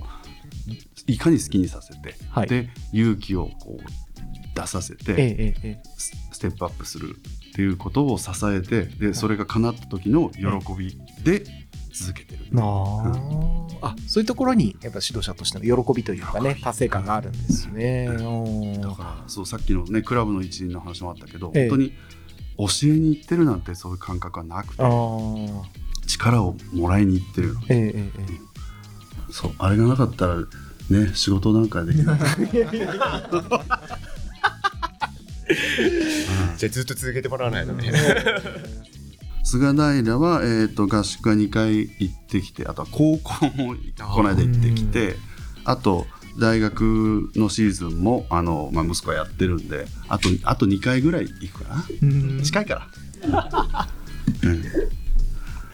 [1.07, 2.47] いかに好きにさせて、はい。
[2.47, 7.15] で勇気をこう出させて、えええええスステップアップする
[7.49, 10.43] っていうことを支えてでそれが叶った時の喜
[10.77, 11.43] びで
[11.91, 12.45] 続けてる。
[12.51, 18.07] えなああそういうところにやっぱ指導者としての喜びというかね達成感があるんですね。
[18.09, 18.21] う
[18.77, 21.69] んだからそうさっきのねクラブの一員の話もあったけど、ええ。
[21.69, 21.93] 本当に
[22.57, 24.83] 教えに行ってるなんてそういう感覚はなくて
[26.07, 27.61] 力をもらいに行ってるの。
[27.69, 28.47] えええええ
[29.29, 30.37] そうあれがなかったら
[30.89, 32.19] ね仕事なんかできない。
[36.57, 37.91] じゃあずっと続けてもらわないとね。
[39.43, 43.75] 菅平は、えー、と合宿が2回行ってきてあとは高校も
[44.13, 45.15] この間行ってきて
[45.63, 46.05] あと
[46.39, 51.85] 大学のシーズンもあの、まあ、息子はやってるんであとあと2回ぐらい行くかな。
[52.01, 52.41] うん。
[52.43, 52.87] 近いから。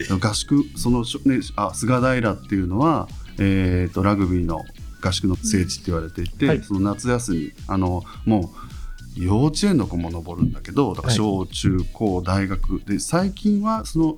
[0.09, 3.07] うん、合宿そのしょねあ菅平っていうのは、
[3.39, 4.64] えー、とラグビーの
[5.01, 6.64] 合宿の聖地って言われていて、はい。
[6.64, 8.51] その夏休みあのも
[9.18, 12.80] う幼稚園の子も登るんだけどだから小中高大学。
[12.86, 14.18] で最近はその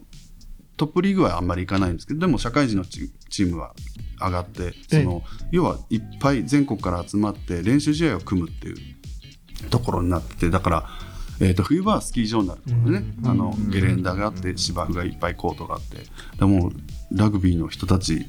[0.78, 2.84] トップリーグはあんまり行かないんですけどでも社会人の
[3.36, 3.74] チチームは
[4.22, 5.22] 上がってその
[5.52, 10.90] 要はいっぱい全国から集まって練習試合を組むっていうところになっててだから、
[11.42, 15.98] えー、と冬場はスキー場になるところでね、うんあのゲレンダがあって芝生がいっぱいコートがあって。
[16.38, 16.72] でもう
[17.12, 18.26] ラグビーの人たち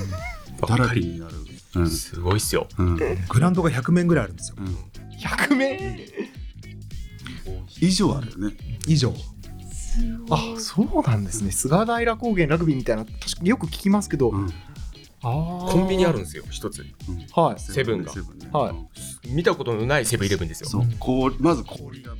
[0.66, 1.34] だらけになる。
[1.76, 1.90] うん。
[1.90, 2.66] すごいっすよ。
[2.78, 2.96] うん。
[2.96, 4.56] グラウンドが100面ぐらいあるんですよ。
[4.58, 4.76] うん
[5.20, 5.98] 100名
[7.80, 8.56] 以上あるよね。
[8.86, 9.14] 以上
[10.30, 11.50] あそうなんですね。
[11.50, 14.50] 菅平高原ラグビーみたいな確かによく聞きますけど、うん。
[15.22, 16.82] あコンビニあるるんですよ、一つ。
[17.34, 17.60] はい。
[17.60, 18.12] セブンが。
[18.52, 18.70] はい。
[18.70, 18.88] うん
[19.28, 20.70] 見たことのないセブンイレブンですよ。
[20.70, 20.82] そう、
[21.38, 22.02] まず氷。
[22.02, 22.16] が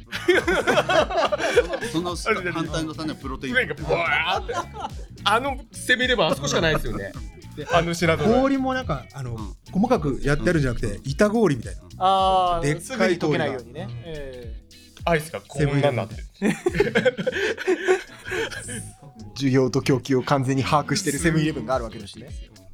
[1.90, 3.54] その反対の下にはプロテイン。
[3.54, 4.54] 上がブワーって。
[5.24, 7.12] あのセブンイレブンあそこしかないですよね。
[7.72, 8.42] あの品川。
[8.42, 9.54] 氷もなんかあの、うん。
[9.72, 11.82] 細かくやってあるんじゃなくて板氷みたいな。
[11.98, 13.88] あでっかいすぐに溶けないようにね。
[14.04, 14.59] え
[15.04, 16.16] アイスがこんなんなって。
[16.16, 16.52] る。
[16.52, 17.90] ー
[19.40, 22.28] 需要と供給を完全に把握してるセブンイレブンがあるわけですね。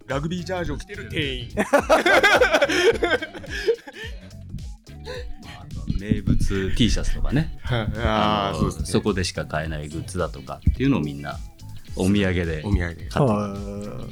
[0.07, 1.09] ラグビージャージを着てる。
[1.11, 1.49] 店員。
[5.99, 7.59] 名物 T シャツとかね。
[7.64, 8.87] ああ、のそうですね。
[8.87, 11.39] そこでしか買えないグッズだとかっていうのをみんな
[11.97, 13.07] お土産でお土産で。
[13.09, 13.33] 買って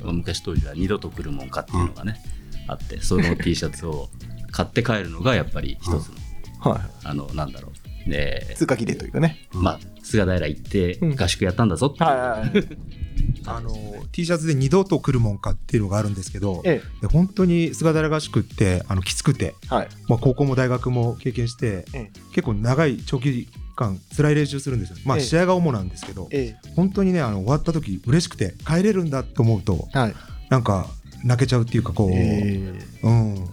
[0.03, 2.21] まあ昔当時は二度と来るもんかっていうのがね、
[2.67, 4.09] あってその T シャツを
[4.51, 6.15] 買って帰るのがやっぱり一つの、
[6.61, 7.73] はあのなんだろう
[8.07, 9.39] でい通過儀礼というかね。
[9.53, 11.17] まあ菅平行ってうん。
[11.17, 12.05] 合宿やったんだぞって。
[12.05, 12.79] はいはいはい。
[13.47, 13.71] あの
[14.13, 19.89] T シャツで二度と来るもんかっていうのがあるんですけど、えで本当に菅平合宿ってあのきつくて、えはい。
[20.09, 25.25] まあ、高校も大学も経験して、え結構長い長期間辛い練習するんですよ、まあ、ええ。
[25.25, 30.15] 試合が主なんですけど、え本当にねあの終わった時嬉しくて帰れるんだと思うとえはい。
[30.51, 30.87] なんか
[31.25, 33.49] 泣けちゃうっていうかこう、えうん。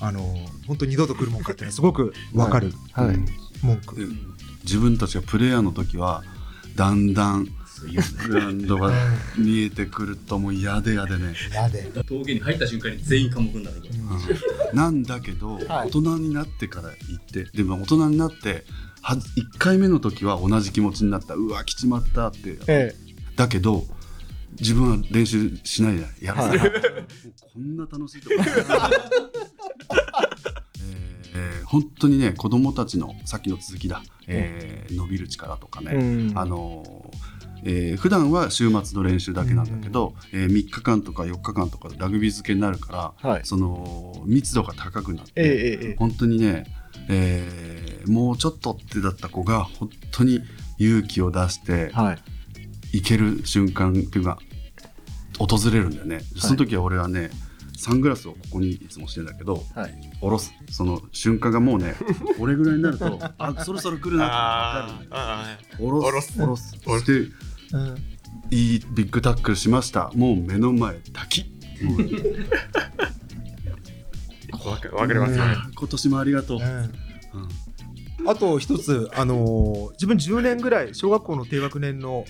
[0.00, 0.20] あの
[0.66, 3.06] 本当に二度と来るもんかっていうのはすごくわかる、はい。
[3.08, 3.16] はい
[3.62, 4.08] 文句、
[4.64, 6.22] 自分たちがプレイヤーの時は
[6.76, 7.46] だんだん
[8.28, 8.92] グラウンドが
[9.36, 11.90] 見えてくるともう嫌で嫌でね、嫌で。
[12.04, 13.82] 峠に入った瞬間に全員科目になる
[14.72, 14.76] うん。
[14.76, 15.66] なんだけど、はい。
[15.68, 18.64] 大人になってから行ってでも大人になって
[19.00, 21.34] は1回目の時は同じ気持ちになった。
[21.34, 22.58] うわ来ちまったって。
[22.68, 22.94] え
[23.36, 23.84] だけど
[24.60, 26.72] 自分は練習しないでやらせない、 もう
[27.54, 29.51] こんな楽しいとこえー
[31.72, 36.38] 本当にね子供たちのさっきの続きだ、えー伸びる力とかね、うん。
[36.38, 37.18] あのー
[37.64, 43.40] えー普段は週末の練習だけなんだけど、えー3日間とか4日間とかラグビー漬けになるから、はい。
[43.44, 46.64] その密度が高くなって、えええええ本当にね、
[47.08, 50.40] えーもうちょっとってだった子が本当に
[50.78, 52.18] 勇気を出してえはい。
[52.92, 54.38] 行ける瞬間っていうか
[55.38, 57.30] 訪れるんだよね、その時は俺はね
[57.82, 60.10] サングラスをここにいつもしてんだけどはい。
[60.20, 60.52] 下ろす。
[60.70, 61.96] その瞬間がもうね
[62.38, 65.04] 俺ぐらいになるとあそろそろ来るなって。
[65.06, 65.76] 分かる。
[65.78, 66.32] 下ろ下ろす。
[66.32, 66.38] す。
[66.38, 66.76] 下ろす。
[66.84, 67.12] そして
[68.52, 70.12] いいビッグタックルしました。
[70.14, 71.52] もう目の前滝。
[74.64, 75.44] わかわかりますよ。
[75.74, 78.28] 今年もありがとう、うん。
[78.28, 82.24] あと一つ、あのー自分10年ぐらい小学校の低学年の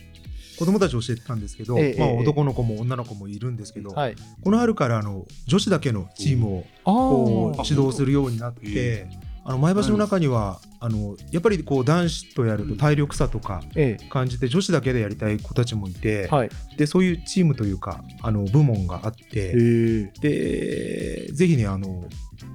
[0.59, 1.97] 子供たちを教えてたんですけど、まあ、ええ。
[1.99, 4.17] ええ男の子も女の子もいるんですけど、はい。
[4.43, 9.09] この春からあの女子だけのチームをあこうー指導するようになって、
[9.45, 16.51] あの前橋の中には、あのやっぱりこう男子とやると体力差とかえ感じて女子だけでやりたい子たちもいて、はい。
[16.77, 22.05] でそういうチームというかあの部門があって、えでぜひねあの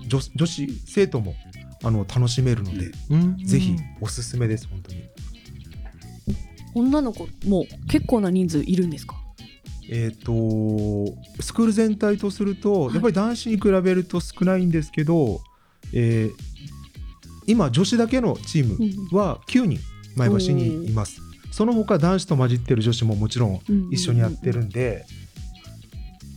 [0.08, 1.36] 女女子生徒も
[1.84, 3.38] あの楽しめるので、うん。
[3.38, 5.04] ぜひおすすめです本当に。
[6.78, 9.16] 女の子も結構な人数いるんですか？
[9.90, 12.94] えー、とスクール全体とすると、はい。
[12.94, 15.42] やっぱり男子に比べると少ないんですけど、
[15.94, 16.32] えー
[17.50, 19.80] 今女子だけのチームは9人
[20.18, 25.06] 前橋にいます、その他男子と混じってる女子ももちろん一緒にやってるんで、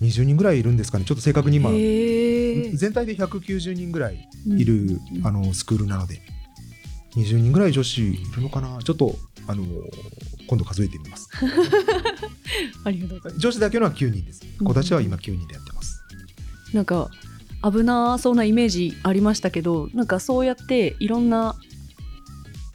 [0.00, 1.04] 20人ぐらいいるんですかね。
[1.04, 6.22] ちょっと正確に今、全体で190人ぐらいいる、あのスクールなので。
[7.16, 8.78] 20人ぐらい女子いるのかな。
[8.84, 9.16] ちょっと
[9.48, 9.64] あの
[10.50, 11.28] 今度数えてみます。
[12.82, 13.38] ありがとうございます。
[13.38, 14.40] 女子だけのは9人です。
[14.58, 16.02] 子たちは今9人でやってます、
[16.72, 17.08] なんか
[17.62, 21.54] 危なそうなイメージありましたけどなんかそうやっていろんな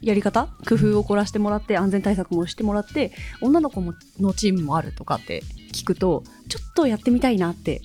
[0.00, 3.12] やり方工夫を凝らしてもらって安全対策もしてもらって
[3.42, 5.42] 女の子ものチームもあるとかって
[5.74, 7.82] 聞くとちょっとやってみたいなって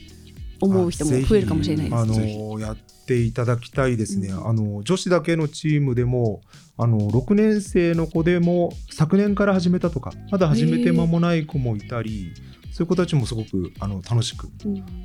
[0.61, 1.95] 思う人も増えるかもしれないです。
[1.97, 2.77] あのや
[3.11, 6.41] っていただきたいですね、あの女子だけのチームでも
[6.77, 12.31] あの6年生の子でも昨年から始めたとかまだ始めて間もない子もいたり
[12.71, 14.47] そういう子たちもすごくあの楽しく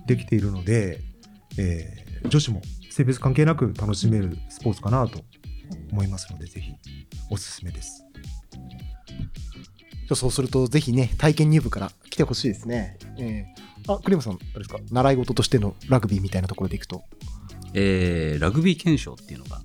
[0.06, 1.00] できているので、
[1.58, 5.20] えー女子も性別関係なく楽しめるスポーツかなと
[5.92, 6.72] 思いますのでぜひ
[7.30, 8.04] おすすめです。
[8.20, 14.78] じゃあそうするとぜひね体験入部から来てほしいですね、ええあクリムさんあれですか？
[14.90, 17.04] 習い事としてのラグビーみたいなところでいくと
[17.76, 19.60] えーラグビー検証っていうのが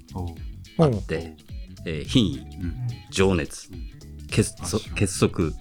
[0.77, 1.35] あって、
[1.85, 2.45] えー品位、
[3.09, 3.69] 情熱、
[4.29, 5.51] 結束結束、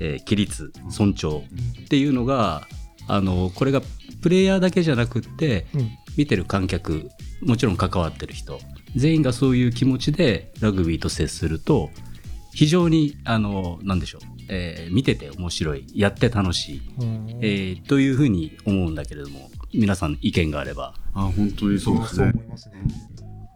[0.00, 1.42] えー規律、尊重
[1.84, 2.68] っていうのが、
[3.08, 3.82] あのこれが
[4.22, 5.90] プレイヤーだけじゃなくって、うん。
[6.16, 7.10] 見てる観客
[7.42, 8.60] もちろん関わってる人
[8.94, 11.90] 全員がそういう気持ちでラグビーと接すると
[12.52, 16.82] 非常にあのなんでしょう、えー見てて面白いやって楽しい、
[17.40, 22.74] えーというふうに思うんだけれども皆さん意見があればあ本当にそうですね思いますね。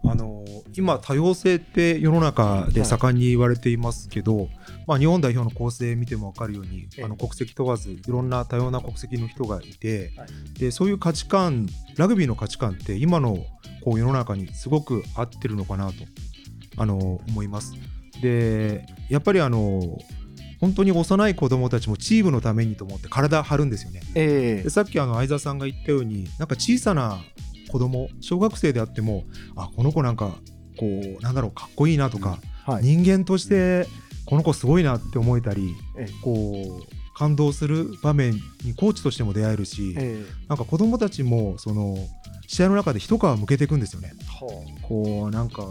[0.05, 0.43] あの
[0.75, 4.47] 今多様性って世の中で盛んに言われていますけど、
[4.87, 10.11] まあ、日本代表の構成見ても分かるように、あの国籍問わずいろんな多様な国籍の人がいて、
[10.57, 11.67] でそういう価値観
[11.97, 13.45] ラグビーの価値観って今の
[13.83, 15.95] こう世の中にすごく合ってるのかなと
[16.77, 17.73] あの思います。
[18.21, 19.97] でやっぱりあの
[20.59, 24.01] 本当に幼い子供たちもチームのためにと思って体張るんですよね。
[24.15, 27.17] えでさっきあの相沢さんが言ったようになんか小さな
[27.71, 29.23] 子供小学生であっても
[29.55, 30.35] あこの子なんか
[30.77, 32.83] こうなんだろうかっこいいなとか、はい。
[32.83, 33.87] 人間として
[34.25, 36.11] この子すごいなって思えたり、ええ。
[36.21, 38.33] こう感動する場面
[38.63, 41.97] にコーチとしても出会えるし、えなんか子供たちもその
[42.47, 44.13] 試合の中で一皮向けていくんですよね。
[44.87, 45.63] こうなんか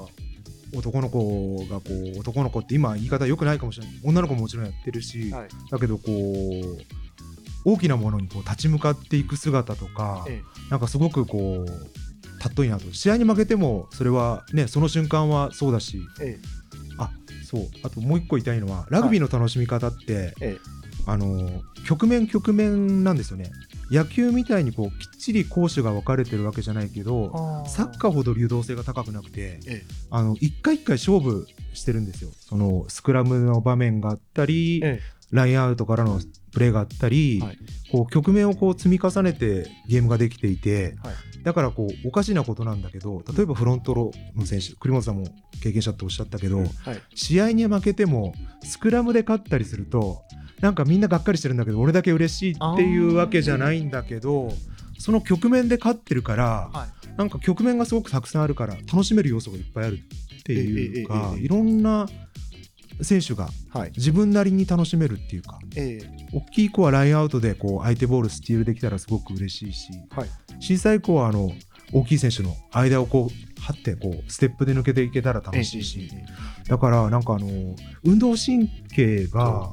[0.74, 3.94] 男の子がこう男の子って今言い方良くないかもしれない。
[4.04, 5.48] 女の子ももちろんやってるし、はい。
[5.70, 16.00] だけどこう大きなものにこう立ち向かっていく姿とか、えなんかすごくこう尊いなと試合に負けてもそれはねその瞬間はそうだし。
[16.20, 16.38] え。
[16.98, 17.10] あ
[17.44, 17.62] そう。
[17.82, 20.58] あともう一個言いたいのはラグビーの楽しみ方って、ええ。
[21.06, 23.50] あの局面局面なんですよね
[23.90, 29.82] 野球みたいにこうきっちり攻守が分かれてるわけじゃないけどサッカーほど流動性が高くなくて、ええ。
[30.10, 32.30] あの一回一回勝負してるんですよ。
[32.38, 36.20] そのスクラムの場面があったり、えラインアウトからの
[36.52, 37.58] プレーがあったり、はい。
[37.92, 41.14] こう局面をこう積み重ねてゲームができていて、はい。
[41.42, 45.26] だからこうおかしなことなんだけど例えばフロントローの選手栗本さんも
[45.62, 46.68] 経験者っておっしゃったけど、はい。
[47.14, 50.22] 試合に負けてもスクラムで勝ったりすると
[50.60, 54.52] なんかみんながっかりしてるんだけど俺だけ嬉しいっていうわけじゃないんだけど
[54.98, 59.98] その局面で勝ってるから、はなんか局面がすごくたくさんあるから楽しめる要素がいっぱいある
[60.40, 62.08] っていうか、ええええええいろんな
[63.02, 63.92] 選手がはい。
[63.96, 66.28] 自分なりに楽しめるっていうかええ。
[66.32, 70.28] 大きい子はラインアウトでこう相手ボールスティールできたらすごく嬉しいし、はい。
[70.60, 71.52] 小さい子はあの
[71.92, 76.10] 大きい選手の間をこう張ってこうステップで抜けていけたら楽しいし、
[76.68, 77.48] だからなんかあの
[78.04, 79.70] 運動神経が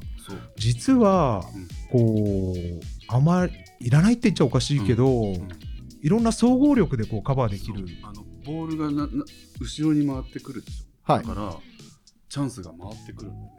[0.56, 1.42] 実は
[1.90, 5.32] こうあまりいらないって言っちゃおかしいけど、
[6.02, 7.84] いろんな総合力でこうカバーできる。
[8.02, 9.24] あのボールがなな
[9.60, 11.26] 後ろに回ってくるでしょ、はい。
[11.26, 11.56] だから
[12.28, 13.56] チャンスが回ってくるんだよね。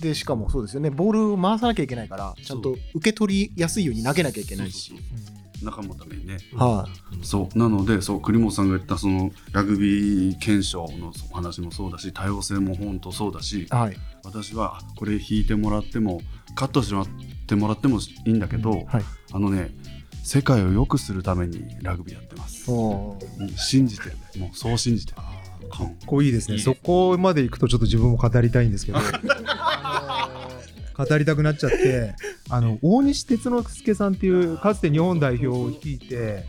[0.00, 0.90] でしかもそうですよね。
[0.90, 4.94] ボールを回さなきゃいけないからちゃんと受け取りやすいように投げなきゃいけないし。
[5.62, 6.36] 仲間のためにね。
[6.54, 6.86] は
[7.22, 7.58] そう。
[7.58, 13.96] なのでそう栗本さんが言ったそのラグビー検証のお話もそうだし多様性も本当そうだしいはい
[14.26, 16.20] 私はあこれ引いてもらっても
[16.56, 17.08] カットしてもらっ
[17.46, 19.70] てもらってもいいんだけど、はいあのね
[20.22, 24.08] 世界を良くするためにラグビーやってます、おうん信じて。
[24.36, 25.12] もうそう信じて。
[25.12, 25.22] か
[25.84, 26.58] っこいいですね。
[26.58, 28.98] そこまで行くとちょっと自分も語りたいんですけど。
[30.96, 32.16] 語りたくなっちゃって
[32.48, 36.46] あの大西哲之助さんっていうかつて日本代表を率いて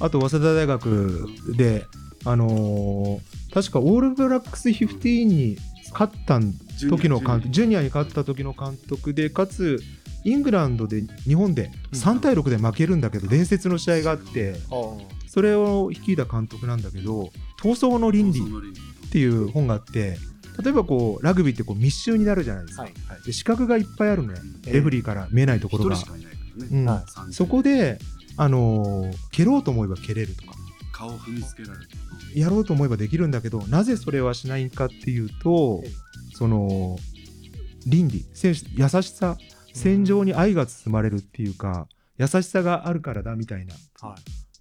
[0.00, 1.84] あと早稲田大学で
[2.24, 3.20] あのー
[3.52, 5.56] 確かオールブラックス15に
[5.92, 6.38] 勝った
[6.86, 9.80] 時の監督ジュニアに勝った時の監督でかつ
[10.24, 14.56] イングランドで日本で3対6で負けるんだけど伝説の試合があって
[15.26, 17.30] それを率いた監督なんだけど
[17.62, 18.40] 「闘争の倫理」
[19.06, 20.18] っていう本があって
[20.62, 22.88] 例えばこうラグビーってこう密集になるじゃないですか、
[23.24, 25.96] で視覚がいっぱいあるのよ、レフェリーから見えないところが、
[26.72, 26.84] うん。
[26.84, 27.32] はい。
[27.32, 28.00] そこで、
[28.36, 30.54] あのー蹴ろうと思えば蹴れるとか。
[30.92, 31.86] 顔を踏みつけられる。
[32.34, 35.82] やろうと思えばできるんだけどなぜそれはしないかっていうと
[36.38, 36.96] その
[37.84, 39.36] 倫理せ優しさ
[39.74, 43.74] 戦場に愛が包まれるっていうか優しさがあるからだみたいな。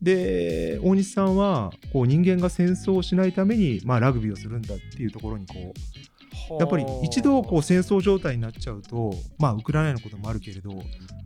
[0.02, 10.72] で大西さんはこう人間が戦争をしないために、まあ、ラグビーをするんだっていうところにこうやっぱり一度こう戦争状態になっちゃうとまあウクライナのこともあるけれど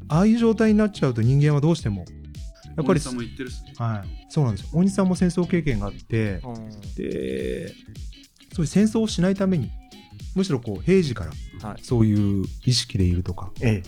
[0.09, 2.03] ああいう状態になっちゃうと人間はどうしても
[2.75, 3.73] やっぱり大西さんも言ってるしね。
[3.77, 4.69] はい、そうなんですよ。
[4.73, 6.41] 大西さんも戦争経験があって
[6.97, 7.69] で
[8.53, 9.71] そういう戦争をしないために
[10.35, 11.79] むしろこう平時からはい。
[11.83, 13.83] そういう意識でいるとか、え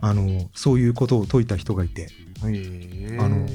[0.00, 2.08] あのそういうことを説いた人がいて
[2.44, 3.18] え。
[3.20, 3.46] あの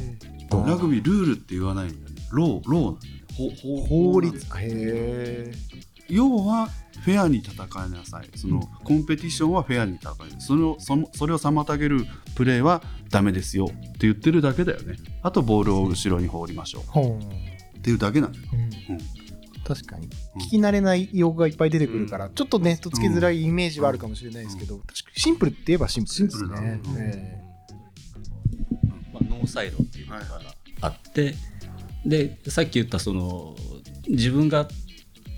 [0.66, 2.22] ラグビールールって言わないんだよね。
[2.32, 4.38] ローローなんだよね法律。
[4.38, 5.52] へえ。
[6.10, 6.70] 要は
[7.04, 7.54] フェアに戦
[7.86, 8.30] いなさい。
[8.38, 12.06] その、コンペティションはフェアに戦いそれをそのそれを妨げる
[12.36, 14.98] プレーはダメですよって言ってるだけだよね。
[15.22, 16.84] あとボールを後ろに放りましょう。
[16.88, 17.78] ほう。
[17.78, 18.46] っていうだけなんだよ、
[19.66, 20.10] 確かに
[20.40, 26.82] 聞き慣れない用語がいっぱい出てくるから、ちょっとねとっつきづらいイメージはあるかもしれないですけど、確かにシンプルって言えばシンプルですね。
[26.98, 27.42] え
[29.14, 30.22] まあ、ノーサイドっていうのが
[30.82, 31.36] あって、
[32.06, 33.56] でさっき言ったその
[34.08, 34.68] 自分が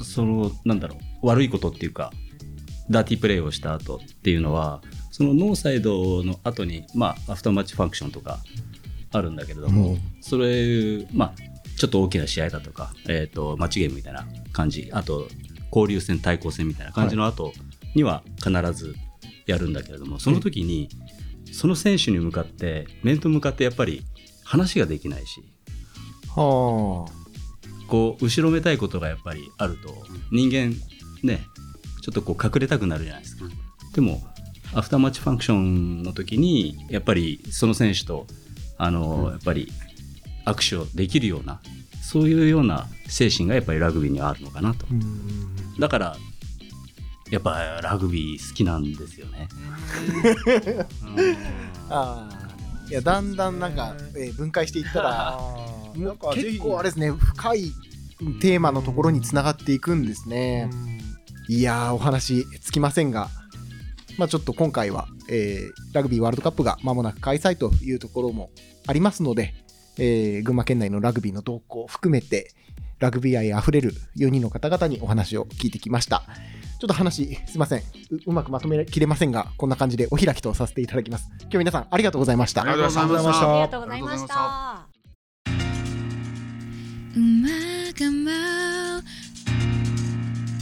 [0.02, 2.12] そのなんだろう悪いことっていうか
[2.90, 4.82] ダーティープレーをした後っていうのは
[5.12, 8.40] そのノーサイドの後にまあアフターマッチファンクションとか
[9.12, 15.28] あるんだけれども、それまあちょっと大きな試合だとか、えー、とマッチゲームみたいな感じあと
[15.72, 17.54] 交流戦対抗戦みたいな感じの後
[17.96, 18.96] には必ず
[19.48, 20.90] やるんだけれども、その時に
[21.52, 24.04] その選手に向かって面と向かってやっぱり
[24.44, 25.42] 話ができないし
[26.36, 27.08] は
[27.88, 29.94] こう後ろめたいことがやっぱりあると
[30.32, 30.76] 人間
[31.24, 31.42] ね
[32.02, 33.46] ちょっとこう隠れたくなるじゃないですか。
[33.94, 34.22] でも
[34.74, 38.26] アフターマッチファンクションの時にやっぱりその選手と
[38.78, 39.72] あの、やっぱり
[40.46, 41.62] 握手をできるような
[42.02, 44.86] そういうような精神がやっぱりラグビーにはあるのかなと。
[45.80, 46.18] だから
[47.30, 49.48] やっぱラグビー好きなんですよね。
[51.90, 52.52] ああ
[52.90, 55.40] いやだんだんなんか、えー分解していったら
[55.96, 57.72] なんか結構あれですね深い
[58.42, 60.70] テーマのところにつながっていくんですね。
[61.48, 63.30] いやーお話つきませんが、
[64.18, 68.50] まあ、ちょっと今回は、えーラグビーワールドカップが間もなく開催というところも
[68.88, 69.54] ありますので、
[69.98, 72.52] えー群馬県内のラグビーの動向を含めて
[73.00, 76.24] ラグビー愛あふれる4人の方々にお話を聞いてきました。
[76.80, 77.84] ちょっと話すいませんう
[78.26, 81.30] うまくまとめきれませんがこんな感じでお開きとさせていただきます。
[81.42, 82.64] 今日皆さんありがとうございました。
[82.64, 84.88] ありがとうございましたありがとうございました。
[87.14, 87.50] 馬
[87.94, 89.04] が舞う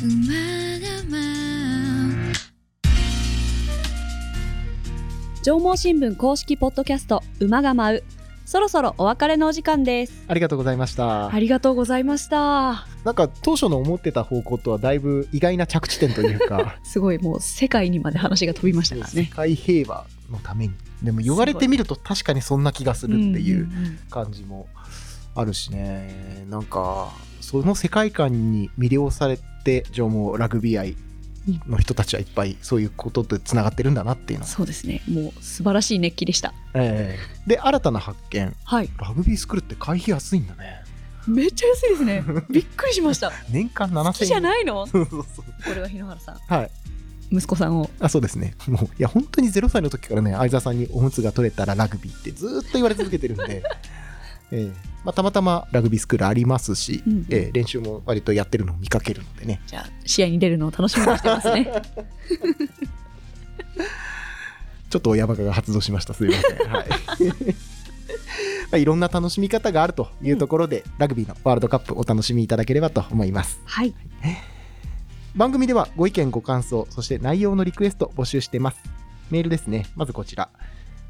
[0.03, 0.33] 馬
[0.79, 2.33] が舞う
[5.43, 8.03] 上毛新聞公式ポッドキャスト馬が舞う
[8.49, 10.23] そろそろお別れのお時間です。
[10.27, 11.31] ありがとうございました。
[11.31, 12.87] ありがとうございました。
[13.03, 16.77] なんか当初の思ってた方向とはだいぶ意外な着地点というか。
[16.83, 19.29] すごいもう世界にまで話が飛びましたから世ね。
[19.31, 20.73] 界平和のために。
[21.03, 23.69] でも言われてみると確かにそんな気がするっていう
[24.09, 24.67] 感じも
[25.35, 26.43] あるしね。
[26.49, 27.09] なんか
[27.41, 30.95] その世界観に魅了されて上毛ラグビー愛
[31.67, 35.01] の人たちはいっぱいそういうこととつながってるんだなっていうのは、そうですね。
[35.07, 36.53] もう素晴らしい熱気でした。
[36.73, 38.89] ええで新たな発見はい。
[38.97, 40.83] ラグビースクールって会費安いんだね
[41.27, 42.23] めっちゃ安いですね。
[42.49, 43.31] びっくりしました。
[43.49, 44.85] 年間7000円じゃないの？
[44.87, 46.35] そうそうそうこれは日野原さん。
[46.47, 46.71] はい
[47.31, 47.89] 息子さんを。
[47.99, 53.63] あそうですねもういや本当に0歳の時からね相沢さんにおむつが取れたらラグビーってずーっと言われ続けてるんで、
[54.51, 54.71] ええ
[55.03, 59.61] まあ、たまたまラグビースクールありますし、うんええ練習も割とやってるのを見かけるのでね。
[59.67, 61.71] じゃあ試合に出るのを楽しみにしてますね。
[64.89, 66.13] ちょっと親バカが発動しました。
[66.13, 66.87] すいません、はい。
[68.71, 73.61] まあ、いろんな楽しみ方があるというところで、ラグビーのワールドカップお楽しみいただければと思います。
[73.65, 73.93] はい。
[75.35, 78.77] 番組ではご意見ご感想そして内容のリクエスト募集しています。
[79.29, 79.85] メールですね。
[79.95, 80.49] まずこちら。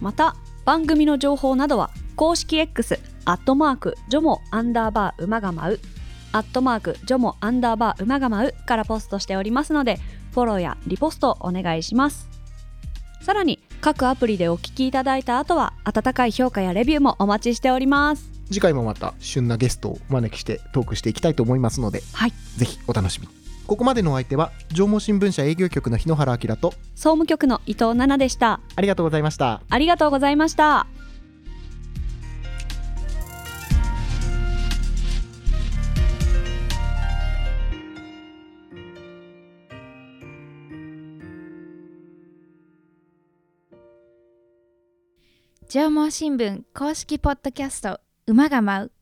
[0.00, 0.34] また
[0.64, 5.80] 番組の情報などは公式 X アットマークジョモアンダーバー馬が舞う
[6.32, 9.98] アットマークジョモアンダーバー馬が舞うからポストしておりますので
[10.32, 12.28] フォローやリポストお願いします
[13.20, 23.40] さらに各アプリでお聞きいただいた後は温かい評価やレビューもお待ちしております次回もまた旬なゲストをお招きしてトークしていきたいと思いますので、はいぜひお楽しみに。
[23.66, 29.62] ここまでのお相手は、縄文新聞社営業局の日野原明と、総務局の伊藤奈々でしたありがとうございました。
[29.70, 30.88] ありがとうございました
[45.72, 48.92] 縄文新聞公式ポッドキャスト馬が舞う。